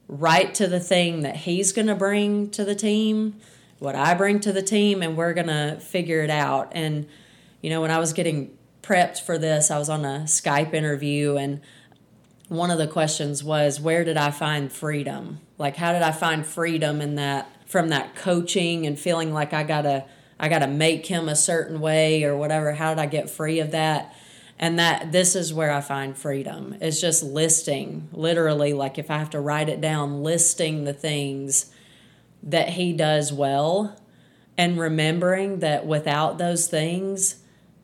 [0.09, 3.37] right to the thing that he's going to bring to the team,
[3.79, 6.73] what I bring to the team and we're going to figure it out.
[6.73, 7.07] And
[7.62, 11.37] you know, when I was getting prepped for this, I was on a Skype interview
[11.37, 11.61] and
[12.50, 15.38] one of the questions was where did I find freedom?
[15.56, 19.62] Like how did I find freedom in that from that coaching and feeling like I
[19.62, 20.04] gotta
[20.38, 22.72] I gotta make him a certain way or whatever.
[22.72, 24.16] How did I get free of that?
[24.58, 26.76] And that this is where I find freedom.
[26.80, 31.72] It's just listing, literally, like if I have to write it down, listing the things
[32.42, 33.96] that he does well
[34.58, 37.36] and remembering that without those things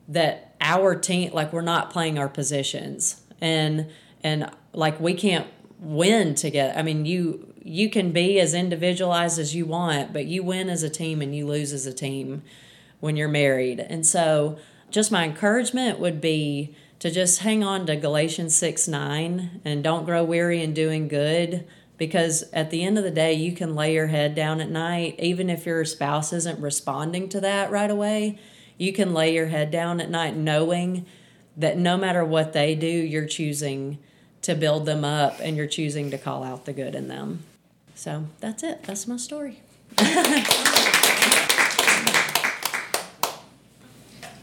[0.09, 3.89] that our team like we're not playing our positions and
[4.27, 5.47] and like we can't
[5.79, 6.73] win together.
[6.77, 10.83] I mean, you you can be as individualized as you want, but you win as
[10.83, 12.43] a team and you lose as a team
[12.99, 13.79] when you're married.
[13.79, 14.57] And so,
[14.89, 20.05] just my encouragement would be to just hang on to Galatians 6 9 and don't
[20.05, 21.65] grow weary in doing good
[21.97, 25.15] because at the end of the day, you can lay your head down at night,
[25.19, 28.39] even if your spouse isn't responding to that right away.
[28.77, 31.05] You can lay your head down at night knowing
[31.57, 33.97] that no matter what they do, you're choosing
[34.43, 37.43] to build them up and you're choosing to call out the good in them.
[37.95, 38.83] So that's it.
[38.83, 39.61] That's my story.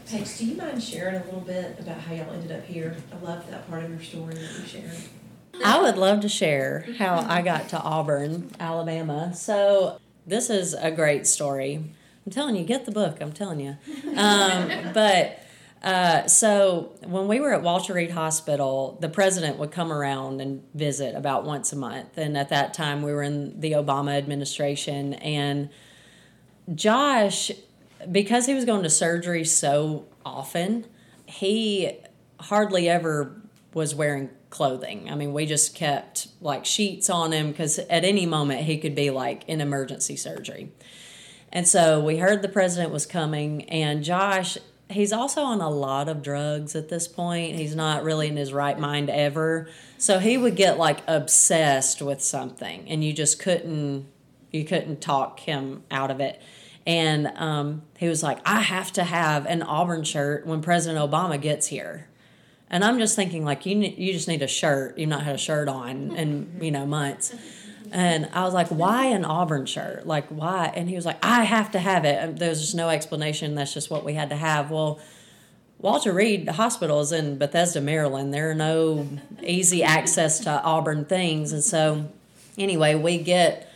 [0.07, 2.95] Paige, do you mind sharing a little bit about how y'all ended up here?
[3.11, 4.91] I love that part of your story that you shared.
[5.63, 9.33] I would love to share how I got to Auburn, Alabama.
[9.33, 11.83] So this is a great story.
[12.25, 13.17] I'm telling you, get the book.
[13.21, 13.77] I'm telling you.
[14.15, 15.39] Um, but
[15.85, 20.63] Uh, so when we were at Walter Reed Hospital, the president would come around and
[20.73, 22.17] visit about once a month.
[22.17, 25.13] And at that time, we were in the Obama administration.
[25.13, 25.69] And
[26.73, 27.51] Josh,
[28.11, 30.87] because he was going to surgery so often,
[31.27, 31.99] he
[32.39, 33.39] hardly ever
[33.75, 35.11] was wearing clothing.
[35.11, 38.95] I mean, we just kept like sheets on him because at any moment he could
[38.95, 40.71] be like in emergency surgery.
[41.51, 44.57] And so we heard the president was coming, and Josh,
[44.95, 47.55] he's also on a lot of drugs at this point.
[47.55, 49.67] He's not really in his right mind ever.
[49.97, 54.07] So he would get like obsessed with something, and you just couldn't
[54.51, 56.41] you couldn't talk him out of it.
[56.87, 61.41] And um, he was like, I have to have an Auburn shirt when President Obama
[61.41, 62.07] gets here.
[62.69, 64.97] And I'm just thinking, like, you you just need a shirt.
[64.97, 67.33] You've not had a shirt on in you know months.
[67.95, 70.05] And I was like, why an Auburn shirt?
[70.05, 70.69] Like, why?
[70.75, 72.37] And he was like, I have to have it.
[72.37, 73.55] There's just no explanation.
[73.55, 74.69] That's just what we had to have.
[74.69, 74.99] Well,
[75.79, 78.33] Walter Reed Hospital is in Bethesda, Maryland.
[78.33, 79.07] There are no
[79.41, 81.53] easy access to Auburn things.
[81.53, 82.09] And so,
[82.57, 83.71] anyway, we get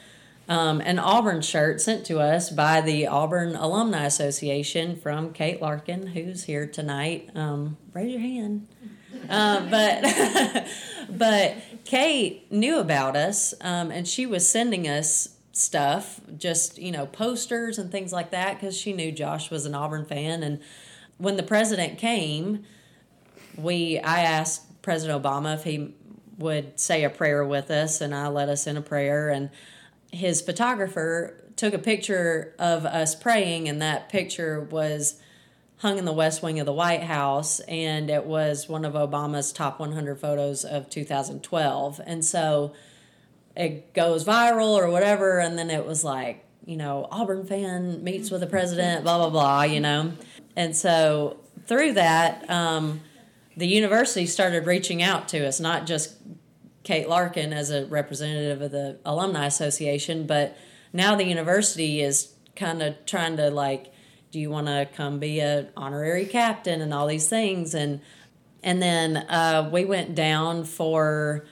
[0.49, 6.07] um, an Auburn shirt sent to us by the Auburn Alumni Association from Kate Larkin,
[6.07, 7.29] who's here tonight.
[7.35, 8.67] Um, raise your hand.
[9.29, 10.67] Uh, but
[11.09, 11.55] but
[11.89, 17.79] Kate knew about us, um, and she was sending us stuff, just you know, posters
[17.79, 20.43] and things like that, because she knew Josh was an Auburn fan.
[20.43, 20.59] And
[21.17, 22.63] when the president came,
[23.57, 25.95] we I asked President Obama if he
[26.37, 29.29] would say a prayer with us, and I led us in a prayer.
[29.29, 29.49] And
[30.11, 35.19] his photographer took a picture of us praying, and that picture was
[35.79, 39.51] hung in the west wing of the White House, and it was one of Obama's
[39.53, 42.01] top 100 photos of 2012.
[42.05, 42.73] And so
[43.55, 48.29] it goes viral or whatever, and then it was like, you know, Auburn fan meets
[48.29, 50.13] with the president, blah, blah, blah, you know.
[50.55, 52.99] And so through that, um,
[53.55, 56.15] the university started reaching out to us, not just
[56.83, 60.57] Kate Larkin as a representative of the Alumni Association, but
[60.91, 63.93] now the university is kind of trying to like
[64.31, 67.73] do you want to come be a honorary captain and all these things?
[67.73, 68.01] And
[68.61, 71.45] and then uh, we went down for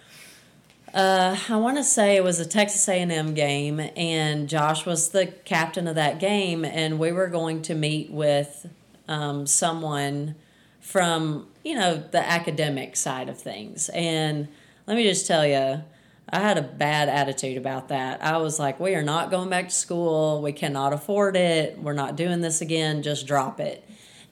[0.94, 5.28] uh, I want to say it was a Texas A&M game and Josh was the
[5.28, 8.68] captain of that game and we were going to meet with
[9.08, 10.36] um, someone
[10.80, 13.90] from you know the academic side of things.
[13.90, 14.48] And
[14.86, 15.84] let me just tell you
[16.30, 18.22] I had a bad attitude about that.
[18.22, 20.42] I was like, we are not going back to school.
[20.42, 21.80] We cannot afford it.
[21.80, 23.02] We're not doing this again.
[23.02, 23.88] Just drop it.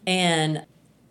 [0.06, 0.66] And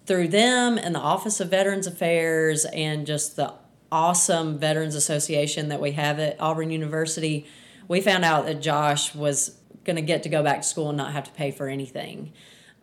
[0.06, 3.54] through them and the Office of Veterans Affairs and just the
[3.90, 7.46] awesome Veterans Association that we have at Auburn University,
[7.88, 10.98] we found out that Josh was going to get to go back to school and
[10.98, 12.32] not have to pay for anything.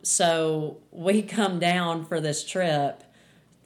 [0.02, 3.04] So we come down for this trip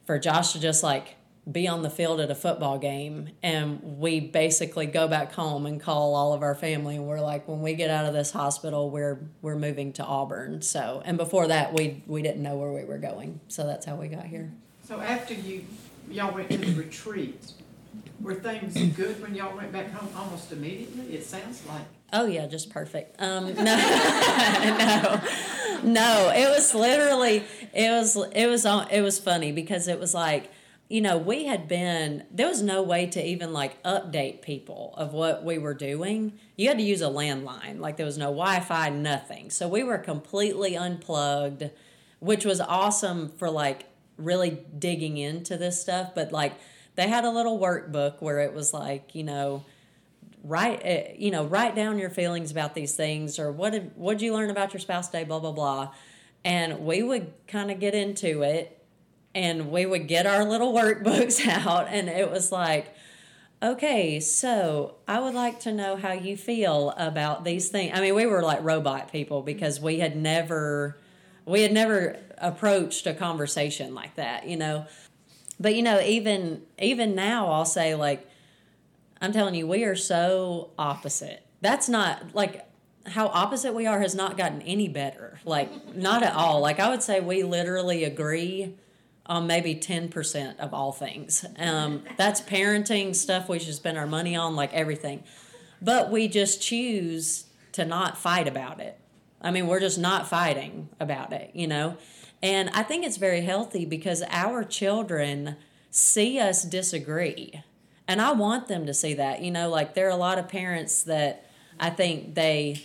[0.05, 1.15] for Josh to just like
[1.51, 5.79] be on the field at a football game and we basically go back home and
[5.79, 8.89] call all of our family and we're like when we get out of this hospital
[8.89, 12.83] we're we're moving to Auburn so and before that we we didn't know where we
[12.83, 14.51] were going so that's how we got here
[14.87, 15.65] So after you,
[16.09, 17.53] y'all went to the retreat,
[18.21, 21.15] were things good when y'all went back home almost immediately?
[21.15, 21.85] It sounds like.
[22.13, 23.19] Oh yeah, just perfect.
[23.21, 25.21] Um, no, no,
[25.83, 26.31] no.
[26.35, 27.43] It was literally.
[27.73, 28.15] It was.
[28.15, 28.65] It was.
[28.91, 30.51] It was funny because it was like,
[30.95, 32.23] you know, we had been.
[32.31, 36.39] There was no way to even like update people of what we were doing.
[36.55, 37.81] You had to use a landline.
[37.81, 39.49] Like there was no Wi-Fi, nothing.
[39.49, 41.69] So we were completely unplugged,
[42.21, 46.15] which was awesome for like really digging into this stuff.
[46.15, 46.53] But like
[46.95, 49.65] they had a little workbook where it was like, you know
[50.45, 54.19] write uh, you know write down your feelings about these things or what did what
[54.19, 55.91] did you learn about your spouse day blah blah blah
[56.43, 58.74] and we would kind of get into it
[59.35, 62.95] and we would get our little workbooks out and it was like
[63.61, 68.15] okay so i would like to know how you feel about these things i mean
[68.15, 70.97] we were like robot people because we had never
[71.45, 74.87] we had never approached a conversation like that you know
[75.59, 78.27] but you know even even now i'll say like
[79.21, 81.45] I'm telling you, we are so opposite.
[81.61, 82.65] That's not like
[83.07, 85.39] how opposite we are has not gotten any better.
[85.45, 86.59] Like, not at all.
[86.59, 88.75] Like, I would say we literally agree
[89.25, 91.45] on maybe 10% of all things.
[91.57, 95.23] Um, that's parenting stuff we should spend our money on, like everything.
[95.81, 98.99] But we just choose to not fight about it.
[99.41, 101.97] I mean, we're just not fighting about it, you know?
[102.41, 105.55] And I think it's very healthy because our children
[105.89, 107.63] see us disagree
[108.07, 109.41] and I want them to see that.
[109.41, 111.49] You know, like there are a lot of parents that
[111.79, 112.83] I think they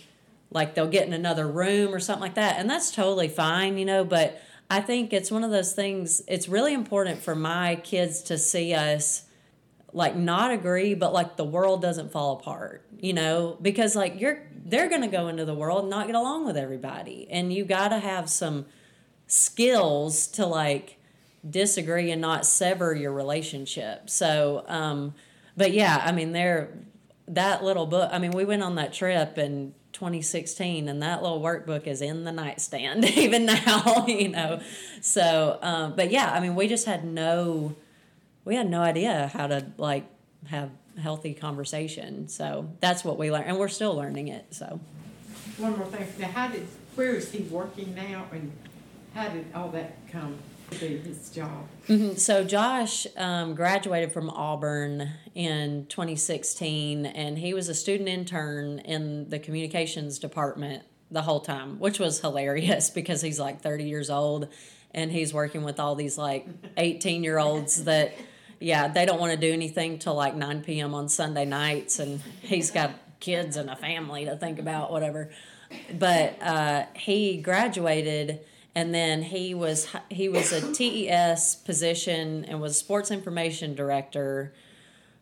[0.49, 3.77] like they'll get in another room or something like that, and that's totally fine.
[3.77, 4.41] You know, but
[4.71, 8.73] I think it's one of those things, it's really important for my kids to see
[8.73, 9.23] us
[9.93, 13.57] like not agree but like the world doesn't fall apart you know?
[13.61, 16.55] Because like you're they're going to go into the world and not get along with
[16.55, 17.27] everybody.
[17.29, 18.67] And you got to have some
[19.25, 20.97] skills to like
[21.49, 24.09] disagree and not sever your relationship.
[24.09, 25.15] So um
[25.57, 26.69] but yeah i mean they're
[27.27, 31.39] that little book i mean we went on that trip in 2016 and that little
[31.39, 34.59] workbook is in the nightstand even now you know
[34.99, 37.75] so um but yeah i mean we just had no
[38.43, 40.05] we had no idea how to like
[40.47, 42.27] have healthy conversation.
[42.27, 44.45] So that's what we learned, and we're still learning it.
[44.51, 44.79] So
[45.57, 48.51] One more thing, now how did, where is he working now and
[49.13, 50.37] how did all that come
[50.75, 51.67] his job?
[51.87, 52.17] Mhm.
[52.17, 59.29] So Josh um, graduated from Auburn in 2016, and he was a student intern in
[59.29, 64.47] the communications department the whole time, which was hilarious because he's like 30 years old,
[64.93, 66.47] and he's working with all these like
[66.77, 68.13] 18 year olds that,
[68.59, 70.93] yeah, they don't want to do anything till like 9 p.m.
[70.93, 75.29] on Sunday nights, and he's got kids and a family to think about, whatever.
[75.97, 78.41] But uh, he graduated
[78.75, 84.53] and then he was he was a TES position and was sports information director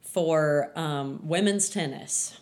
[0.01, 2.39] for um, women's tennis.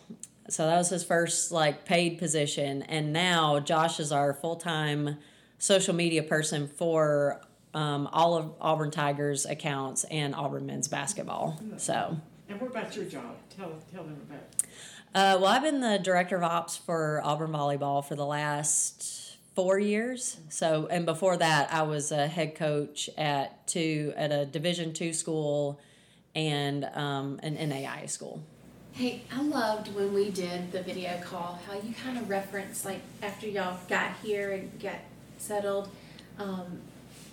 [0.48, 5.18] So that was his first like paid position, and now Josh is our full time
[5.58, 7.40] social media person for
[7.74, 11.60] um, all of Auburn Tigers accounts and Auburn men's basketball.
[11.76, 12.16] So.
[12.48, 13.36] And what about your job?
[13.54, 14.66] Tell, tell them about it.
[15.14, 19.17] Uh, well, I've been the director of ops for Auburn volleyball for the last
[19.58, 20.36] four years.
[20.50, 25.12] So, and before that, I was a head coach at two at a Division two
[25.12, 25.80] school
[26.32, 28.40] and um, an NAI school.
[28.92, 33.00] Hey, I loved when we did the video call, how you kind of referenced, like,
[33.20, 35.00] after y'all got here and got
[35.38, 35.88] settled,
[36.38, 36.78] um,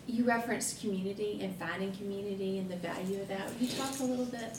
[0.08, 3.50] you referenced community and finding community and the value of that.
[3.50, 4.58] Would you talk a little bit?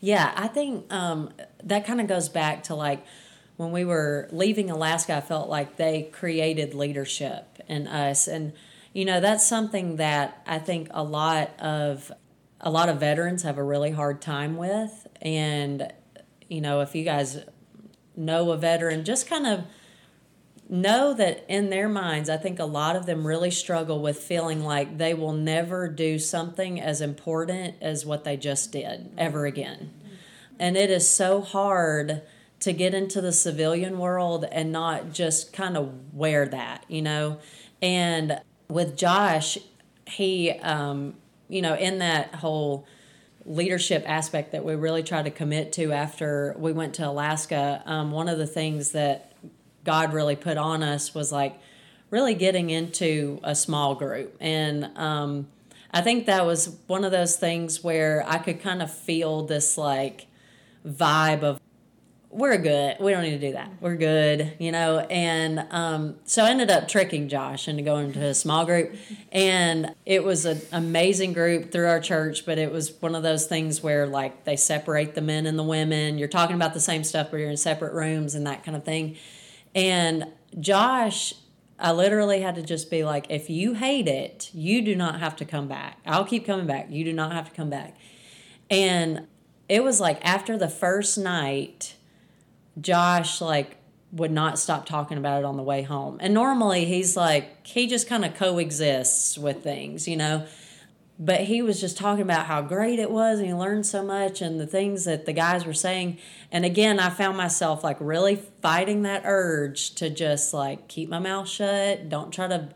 [0.00, 1.34] Yeah, I think um,
[1.64, 3.04] that kind of goes back to like
[3.56, 8.26] when we were leaving Alaska, I felt like they created leadership in us.
[8.26, 8.52] And,
[8.92, 12.12] you know, that's something that I think a lot of
[12.60, 15.06] a lot of veterans have a really hard time with.
[15.20, 15.92] And,
[16.48, 17.44] you know, if you guys
[18.16, 19.64] know a veteran, just kind of
[20.68, 24.64] know that in their minds, I think a lot of them really struggle with feeling
[24.64, 29.92] like they will never do something as important as what they just did ever again.
[30.58, 32.22] And it is so hard
[32.64, 37.38] to get into the civilian world and not just kind of wear that, you know?
[37.82, 39.58] And with Josh,
[40.06, 41.14] he, um,
[41.48, 42.86] you know, in that whole
[43.44, 48.10] leadership aspect that we really tried to commit to after we went to Alaska, um,
[48.10, 49.32] one of the things that
[49.84, 51.58] God really put on us was like
[52.08, 54.38] really getting into a small group.
[54.40, 55.48] And um,
[55.90, 59.76] I think that was one of those things where I could kind of feel this
[59.76, 60.28] like
[60.86, 61.60] vibe of,
[62.34, 62.96] we're good.
[62.98, 63.70] We don't need to do that.
[63.80, 64.98] We're good, you know.
[64.98, 68.94] And um, so I ended up tricking Josh into going to a small group,
[69.30, 72.44] and it was an amazing group through our church.
[72.44, 75.62] But it was one of those things where like they separate the men and the
[75.62, 76.18] women.
[76.18, 78.84] You're talking about the same stuff, but you're in separate rooms and that kind of
[78.84, 79.16] thing.
[79.72, 80.26] And
[80.58, 81.34] Josh,
[81.78, 85.36] I literally had to just be like, if you hate it, you do not have
[85.36, 85.98] to come back.
[86.04, 86.88] I'll keep coming back.
[86.90, 87.96] You do not have to come back.
[88.70, 89.28] And
[89.68, 91.94] it was like after the first night,
[92.80, 93.76] Josh like
[94.12, 96.18] would not stop talking about it on the way home.
[96.20, 100.46] And normally he's like he just kind of coexists with things, you know.
[101.16, 104.40] But he was just talking about how great it was and he learned so much
[104.40, 106.18] and the things that the guys were saying.
[106.50, 111.20] And again, I found myself like really fighting that urge to just like keep my
[111.20, 112.70] mouth shut, don't try to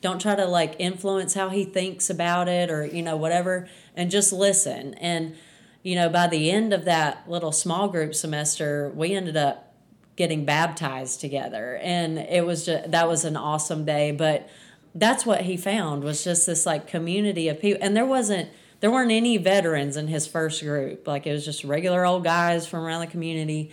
[0.00, 4.10] don't try to like influence how he thinks about it or you know whatever and
[4.10, 4.94] just listen.
[4.94, 5.36] And
[5.82, 9.74] you know, by the end of that little small group semester, we ended up
[10.16, 11.78] getting baptized together.
[11.82, 14.12] And it was just, that was an awesome day.
[14.12, 14.48] But
[14.94, 17.82] that's what he found was just this like community of people.
[17.82, 18.50] And there wasn't,
[18.80, 21.06] there weren't any veterans in his first group.
[21.06, 23.70] Like it was just regular old guys from around the community.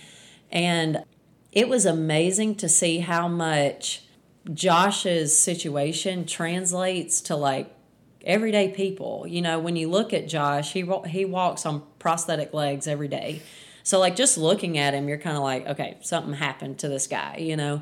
[0.52, 1.04] And
[1.52, 4.04] it was amazing to see how much
[4.54, 7.74] Josh's situation translates to like
[8.28, 9.26] everyday people.
[9.28, 13.42] You know, when you look at Josh, he he walks on prosthetic legs every day.
[13.84, 17.08] So like just looking at him, you're kind of like, okay, something happened to this
[17.08, 17.82] guy, you know.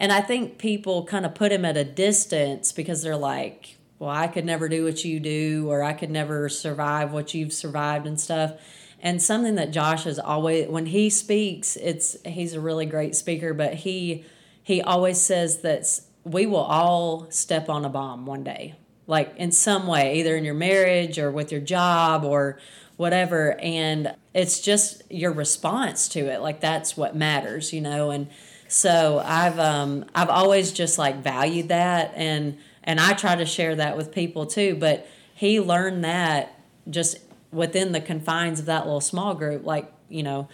[0.00, 4.10] And I think people kind of put him at a distance because they're like, well,
[4.10, 8.06] I could never do what you do, or I could never survive what you've survived
[8.06, 8.52] and stuff.
[9.00, 13.52] And something that Josh is always when he speaks, it's he's a really great speaker,
[13.54, 14.24] but he
[14.62, 18.74] he always says that we will all step on a bomb one day,
[19.08, 22.60] like in some way, either in your marriage or with your job or
[22.96, 23.58] whatever.
[23.58, 26.40] And it's just your response to it.
[26.40, 28.10] Like that's what matters, you know.
[28.10, 28.28] And
[28.68, 33.74] so I've um, I've always just like valued that, and and I try to share
[33.76, 34.76] that with people too.
[34.78, 37.18] But he learned that just
[37.50, 39.64] within the confines of that little small group.
[39.64, 40.48] Like you know,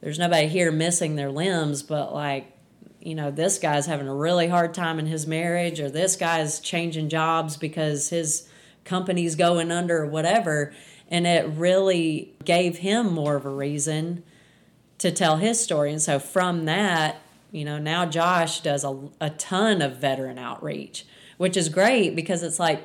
[0.00, 2.55] there's nobody here missing their limbs, but like
[3.06, 6.58] you know, this guy's having a really hard time in his marriage, or this guy's
[6.58, 8.48] changing jobs because his
[8.84, 10.74] company's going under, or whatever.
[11.08, 14.24] And it really gave him more of a reason
[14.98, 15.92] to tell his story.
[15.92, 17.20] And so from that,
[17.52, 22.42] you know, now Josh does a, a ton of veteran outreach, which is great because
[22.42, 22.82] it's like,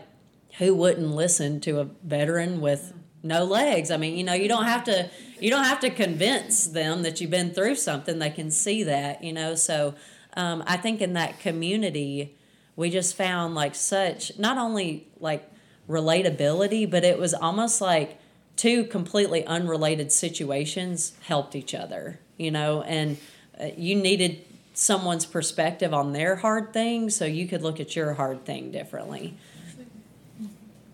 [0.60, 2.94] who wouldn't listen to a veteran with
[3.24, 3.90] no legs?
[3.90, 5.10] I mean, you know, you don't have to
[5.40, 8.20] you don't have to convince them that you've been through something.
[8.20, 9.56] They can see that, you know.
[9.56, 9.96] So
[10.36, 12.36] um, I think in that community,
[12.76, 15.50] we just found like such not only like
[15.90, 18.20] relatability, but it was almost like
[18.56, 23.18] two completely unrelated situations helped each other, you know, and
[23.60, 28.14] uh, you needed someone's perspective on their hard thing so you could look at your
[28.14, 29.36] hard thing differently.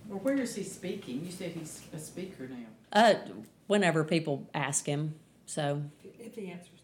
[0.09, 1.25] Well, where is he speaking?
[1.25, 2.65] You said he's a speaker now.
[2.91, 3.15] Uh,
[3.67, 5.15] whenever people ask him.
[5.45, 5.83] So
[6.19, 6.76] If he answers.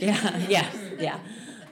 [0.06, 1.18] yeah, yeah, yeah,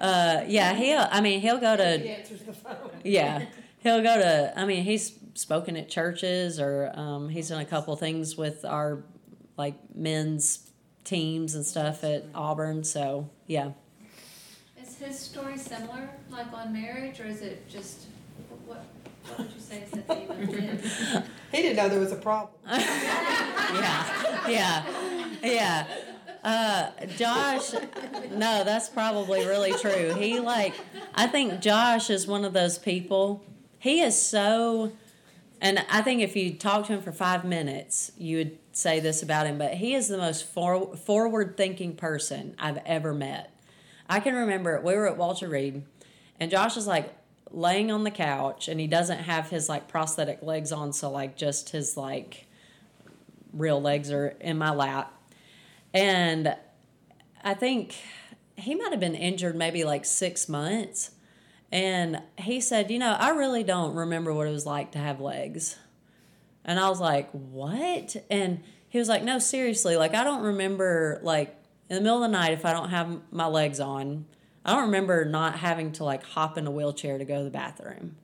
[0.01, 0.75] uh, yeah.
[0.75, 1.07] He'll.
[1.11, 2.15] I mean, he'll go If he to.
[2.15, 2.91] answers the phone.
[3.05, 3.47] Yeah,
[3.81, 4.53] he'll go to.
[4.57, 9.03] I mean, he's spoken at churches, or um, he's done a couple things with our
[9.57, 10.71] like men's
[11.05, 12.85] teams and stuff at Auburn.
[12.85, 13.71] So yeah.
[14.81, 18.07] Is his story similar, like on marriage, or is it just
[18.67, 18.85] what?
[19.29, 21.23] What would you say is that they went through?
[21.53, 22.53] He didn't know there was a problem.
[22.67, 24.85] yeah, yeah,
[25.43, 25.87] yeah.
[26.45, 27.73] Uh, Josh,
[28.31, 30.15] no, that's probably really true.
[30.15, 30.75] He like,
[31.15, 33.45] I think Josh is one of those people.
[33.79, 34.93] He is so,
[35.61, 39.23] and I think if you talk to him for five minutes, you would say this
[39.23, 39.59] about him.
[39.59, 43.53] But he is the most for, forward-thinking person I've ever met.
[44.09, 45.83] I can remember we were at Walter Reed,
[46.41, 47.13] and Josh is like
[47.51, 51.37] laying on the couch, and he doesn't have his like prosthetic legs on, so like
[51.37, 52.47] just his like
[53.53, 55.13] real legs are in my lap.
[55.95, 56.57] And
[57.43, 57.95] I think
[58.57, 61.13] he might have been injured maybe like six months.
[61.71, 65.21] And he said, You know, I really don't remember what it was like to have
[65.21, 65.77] legs.
[66.65, 68.17] And I was like, What?
[68.31, 71.55] And he was like, No, seriously, like I don't remember like
[71.89, 74.27] in the middle of the night if I don't have my legs on.
[74.65, 77.51] I don't remember not having to like hop in a wheelchair to go to the
[77.51, 78.17] bathroom.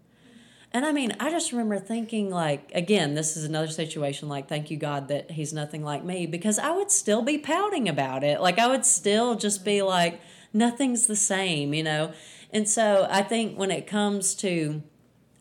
[0.75, 4.73] And I mean, I just remember thinking, like, again, this is another situation like, thank
[4.73, 8.41] you, God, that he's nothing like me, because I would still be pouting about it.
[8.41, 10.21] Like, I would still just be like,
[10.53, 12.13] nothing's the same, you know?
[12.53, 14.83] And so I think when it comes to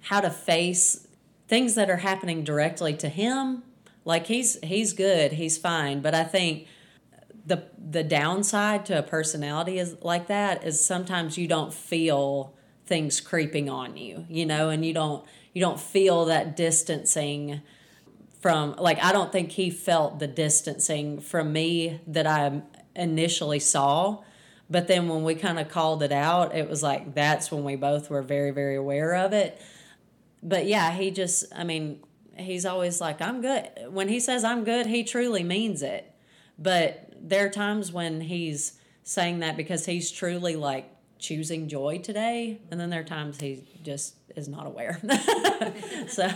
[0.01, 1.07] how to face
[1.47, 3.63] things that are happening directly to him,
[4.05, 6.67] like he's he's good, he's fine, but I think
[7.45, 12.53] the the downside to a personality is like that is sometimes you don't feel
[12.85, 17.61] things creeping on you you know and you don't you don't feel that distancing
[18.41, 22.61] from like i don't think he felt the distancing from me that i
[22.95, 24.21] initially saw
[24.69, 27.75] but then when we kind of called it out it was like that's when we
[27.75, 29.61] both were very very aware of it.
[30.41, 31.99] But yeah he just i mean
[32.35, 33.69] he's always like i'm good.
[33.89, 36.11] When he says i'm good he truly means it.
[36.57, 38.73] But there are times when he's
[39.03, 40.89] saying that because he's truly like
[41.23, 44.99] choosing joy today and then there are times he just is not aware
[46.07, 46.27] so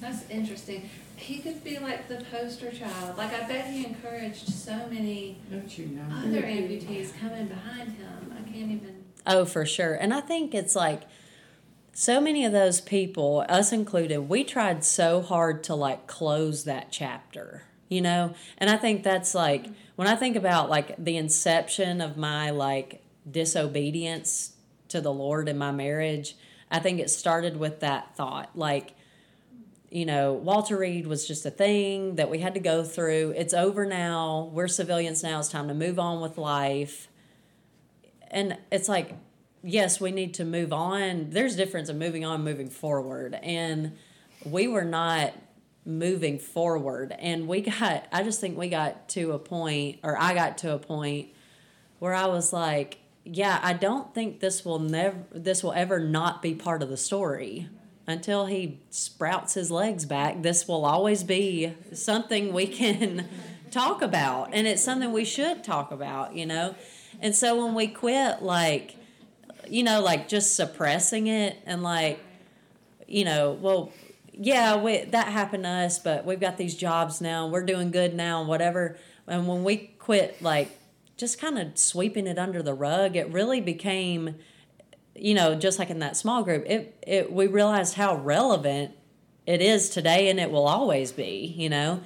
[0.00, 0.88] That's interesting.
[1.16, 3.16] He could be like the poster child.
[3.16, 6.02] Like I bet he encouraged so many Don't you know?
[6.16, 8.34] other amputees coming behind him.
[8.36, 9.04] I can't even.
[9.26, 11.02] oh for sure and i think it's like
[11.92, 16.90] so many of those people us included we tried so hard to like close that
[16.90, 22.00] chapter you know and i think that's like when i think about like the inception
[22.00, 24.52] of my like disobedience
[24.88, 26.36] to the lord in my marriage
[26.70, 28.50] i think it started with that thought.
[28.54, 28.94] Like
[29.90, 33.34] you know walter reed was just a thing that we had to go through.
[33.36, 34.50] It's over now.
[34.52, 35.38] We're civilians now.
[35.38, 37.08] It's time to move on with life.
[38.30, 39.14] And it's like
[39.62, 41.30] yes we need to move on.
[41.30, 43.34] There's a difference in moving on moving forward.
[43.42, 43.96] And
[44.44, 45.34] we were not
[45.84, 47.14] moving forward.
[47.18, 50.72] And we got i just think we got to a point or i got to
[50.72, 51.28] a point
[51.98, 56.42] where i was like yeah i don't think this will never this will ever not
[56.42, 57.68] be part of the story
[58.06, 63.28] until he sprouts his legs back this will always be something we can
[63.70, 66.74] talk about and it's something we should talk about you know
[67.20, 68.96] and so when we quit like
[69.68, 72.20] you know, like just suppressing it and like,
[73.06, 73.92] you know, well,
[74.32, 78.14] yeah, we, that happened to us, but we've got these jobs now, we're doing good
[78.14, 78.98] now, whatever.
[79.26, 80.78] And when we quit, like,
[81.16, 84.36] just kind of sweeping it under the rug, it really became,
[85.14, 88.92] you know, just like in that small group, it, it we realized how relevant
[89.46, 92.00] it is today, and it will always be, you know.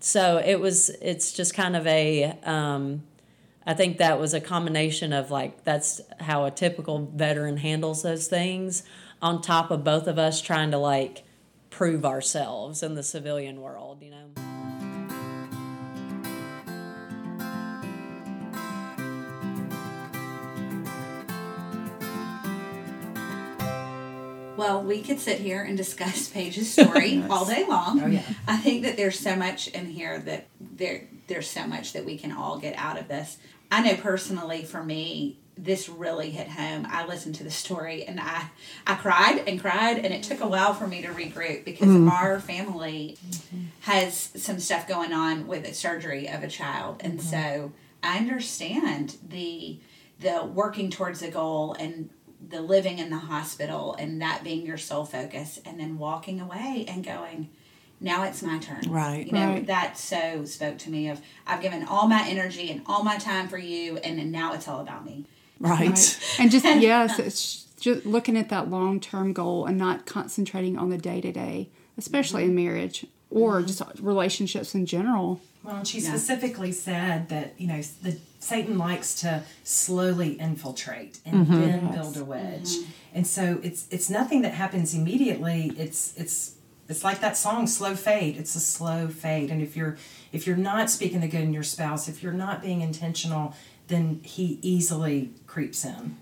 [0.00, 3.02] So it was, it's just kind of a, um,
[3.66, 8.26] I think that was a combination of like that's how a typical veteran handles those
[8.28, 8.82] things,
[9.20, 11.22] on top of both of us trying to like
[11.70, 14.51] prove ourselves in the civilian world, you know.
[24.56, 28.02] Well, we could sit here and discuss Paige's story all day long.
[28.02, 28.22] Oh, yeah.
[28.46, 32.18] I think that there's so much in here that there there's so much that we
[32.18, 33.38] can all get out of this.
[33.70, 36.86] I know personally for me, this really hit home.
[36.90, 38.50] I listened to the story and I
[38.86, 42.08] I cried and cried and it took a while for me to regroup because mm-hmm.
[42.08, 43.18] our family
[43.80, 47.28] has some stuff going on with a surgery of a child and mm-hmm.
[47.28, 47.72] so
[48.02, 49.78] I understand the
[50.20, 52.08] the working towards a goal and
[52.48, 56.84] the living in the hospital and that being your sole focus and then walking away
[56.88, 57.48] and going
[58.00, 59.26] now it's my turn Right.
[59.26, 59.66] you know Right.
[59.66, 63.48] that so spoke to me of i've given all my energy and all my time
[63.48, 65.24] for you and then now it's all about me
[65.62, 65.90] Right.
[65.90, 66.36] Right.
[66.40, 70.90] And just yes, it's just looking at that long term goal and not concentrating on
[70.90, 72.64] the day to day, especially in mm-hmm.
[72.64, 73.66] marriage or mm-hmm.
[73.66, 75.40] just relationships in general.
[75.62, 81.46] Well, and she specifically said that you know the Satan likes to slowly infiltrate and
[81.46, 81.60] mm-hmm.
[81.60, 82.90] then build a wedge, mm-hmm.
[83.14, 85.72] and so it's it's nothing that happens immediately.
[85.78, 86.56] It's it's
[86.88, 88.36] it's like that song, slow fade.
[88.36, 89.96] It's a slow fade, and if you're
[90.32, 93.54] if you're not speaking the good in your spouse, if you're not being intentional,
[93.86, 96.16] then he easily creeps in.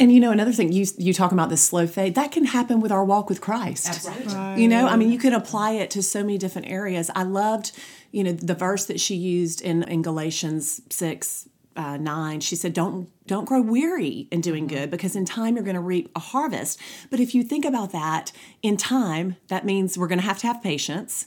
[0.00, 2.80] And you know another thing you you talk about this slow fade that can happen
[2.80, 3.86] with our walk with Christ.
[3.86, 4.62] Absolutely.
[4.62, 7.10] You know, I mean, you could apply it to so many different areas.
[7.14, 7.72] I loved,
[8.12, 11.49] you know, the verse that she used in in Galatians six.
[11.76, 15.64] Uh, nine she said don't don't grow weary in doing good because in time you're
[15.64, 16.80] going to reap a harvest.
[17.10, 20.48] But if you think about that in time that means we're going to have to
[20.48, 21.26] have patience.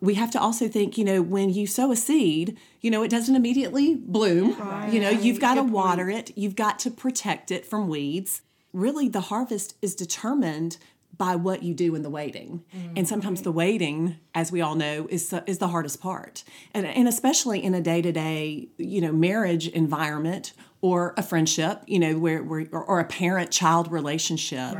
[0.00, 3.08] We have to also think you know when you sow a seed you know it
[3.08, 4.56] doesn't immediately bloom.
[4.90, 6.32] You know you've got to water it.
[6.36, 8.42] You've got to protect it from weeds.
[8.72, 10.76] Really the harvest is determined
[11.16, 12.64] by what you do in the waiting.
[12.74, 12.94] Mm-hmm.
[12.96, 16.44] And sometimes the waiting as we all know is is the hardest part.
[16.72, 22.18] And and especially in a day-to-day you know marriage environment or a friendship you know
[22.18, 24.76] where, where or, or a parent child relationship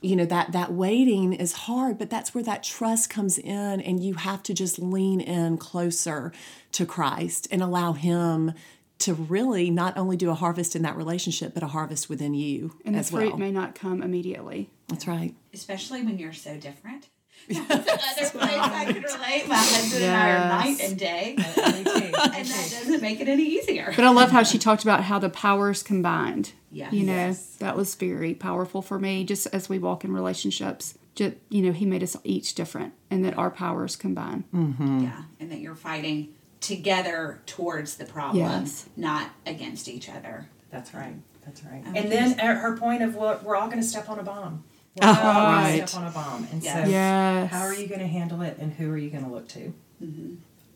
[0.00, 4.02] you know that that waiting is hard but that's where that trust comes in and
[4.02, 6.32] you have to just lean in closer
[6.70, 8.52] to Christ and allow him
[9.00, 12.74] to really not only do a harvest in that relationship but a harvest within you
[12.84, 14.70] And the fruit may not come immediately.
[14.88, 17.08] that's right especially when you're so different
[17.48, 19.48] That's another place I can relate.
[19.48, 23.92] My husband and I are night and day, and that doesn't make it any easier.
[23.94, 26.52] But I love how she talked about how the powers combined.
[26.70, 26.90] Yeah.
[26.90, 30.98] You know, that was very powerful for me just as we walk in relationships.
[31.14, 34.44] Just, you know, he made us each different and that our powers combine.
[34.54, 35.00] Mm-hmm.
[35.04, 38.86] Yeah, and that you're fighting together towards the problem, Yes.
[38.96, 40.48] not against each other.
[40.70, 41.14] That's right.
[41.44, 41.82] That's right.
[41.94, 44.64] And then at her point of well, we're all going to step on a bomb.
[45.00, 45.70] We're all Right.
[45.70, 46.84] going to step on a bomb, and Yes.
[46.84, 47.50] so Yes.
[47.52, 49.72] how are you going to handle it, and who are you going to look to?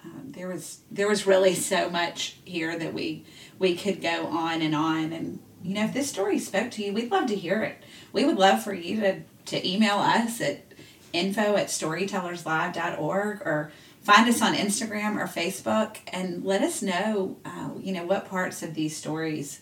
[0.04, 3.24] Um, there was there was really so much here that we
[3.58, 6.92] we could go on and on and you know if this story spoke to you
[6.92, 7.76] we'd love to hear it
[8.12, 10.64] we would love for you to to email us at
[11.12, 13.70] info at storytellerslive.org or
[14.02, 18.62] find us on instagram or facebook and let us know uh, you know what parts
[18.62, 19.60] of these stories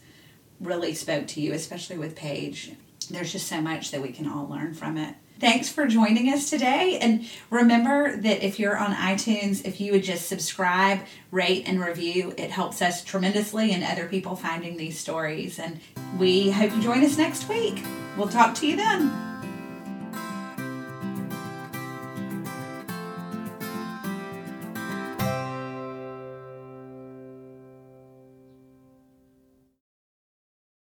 [0.61, 2.73] really spoke to you especially with paige
[3.11, 6.51] there's just so much that we can all learn from it Thanks for joining us
[6.51, 6.99] today.
[7.01, 12.35] And remember that if you're on iTunes, if you would just subscribe, rate, and review,
[12.37, 15.59] it helps us tremendously and other people finding these stories.
[15.59, 15.81] And
[16.19, 17.83] we hope you join us next week.
[18.19, 19.30] We'll talk to you then.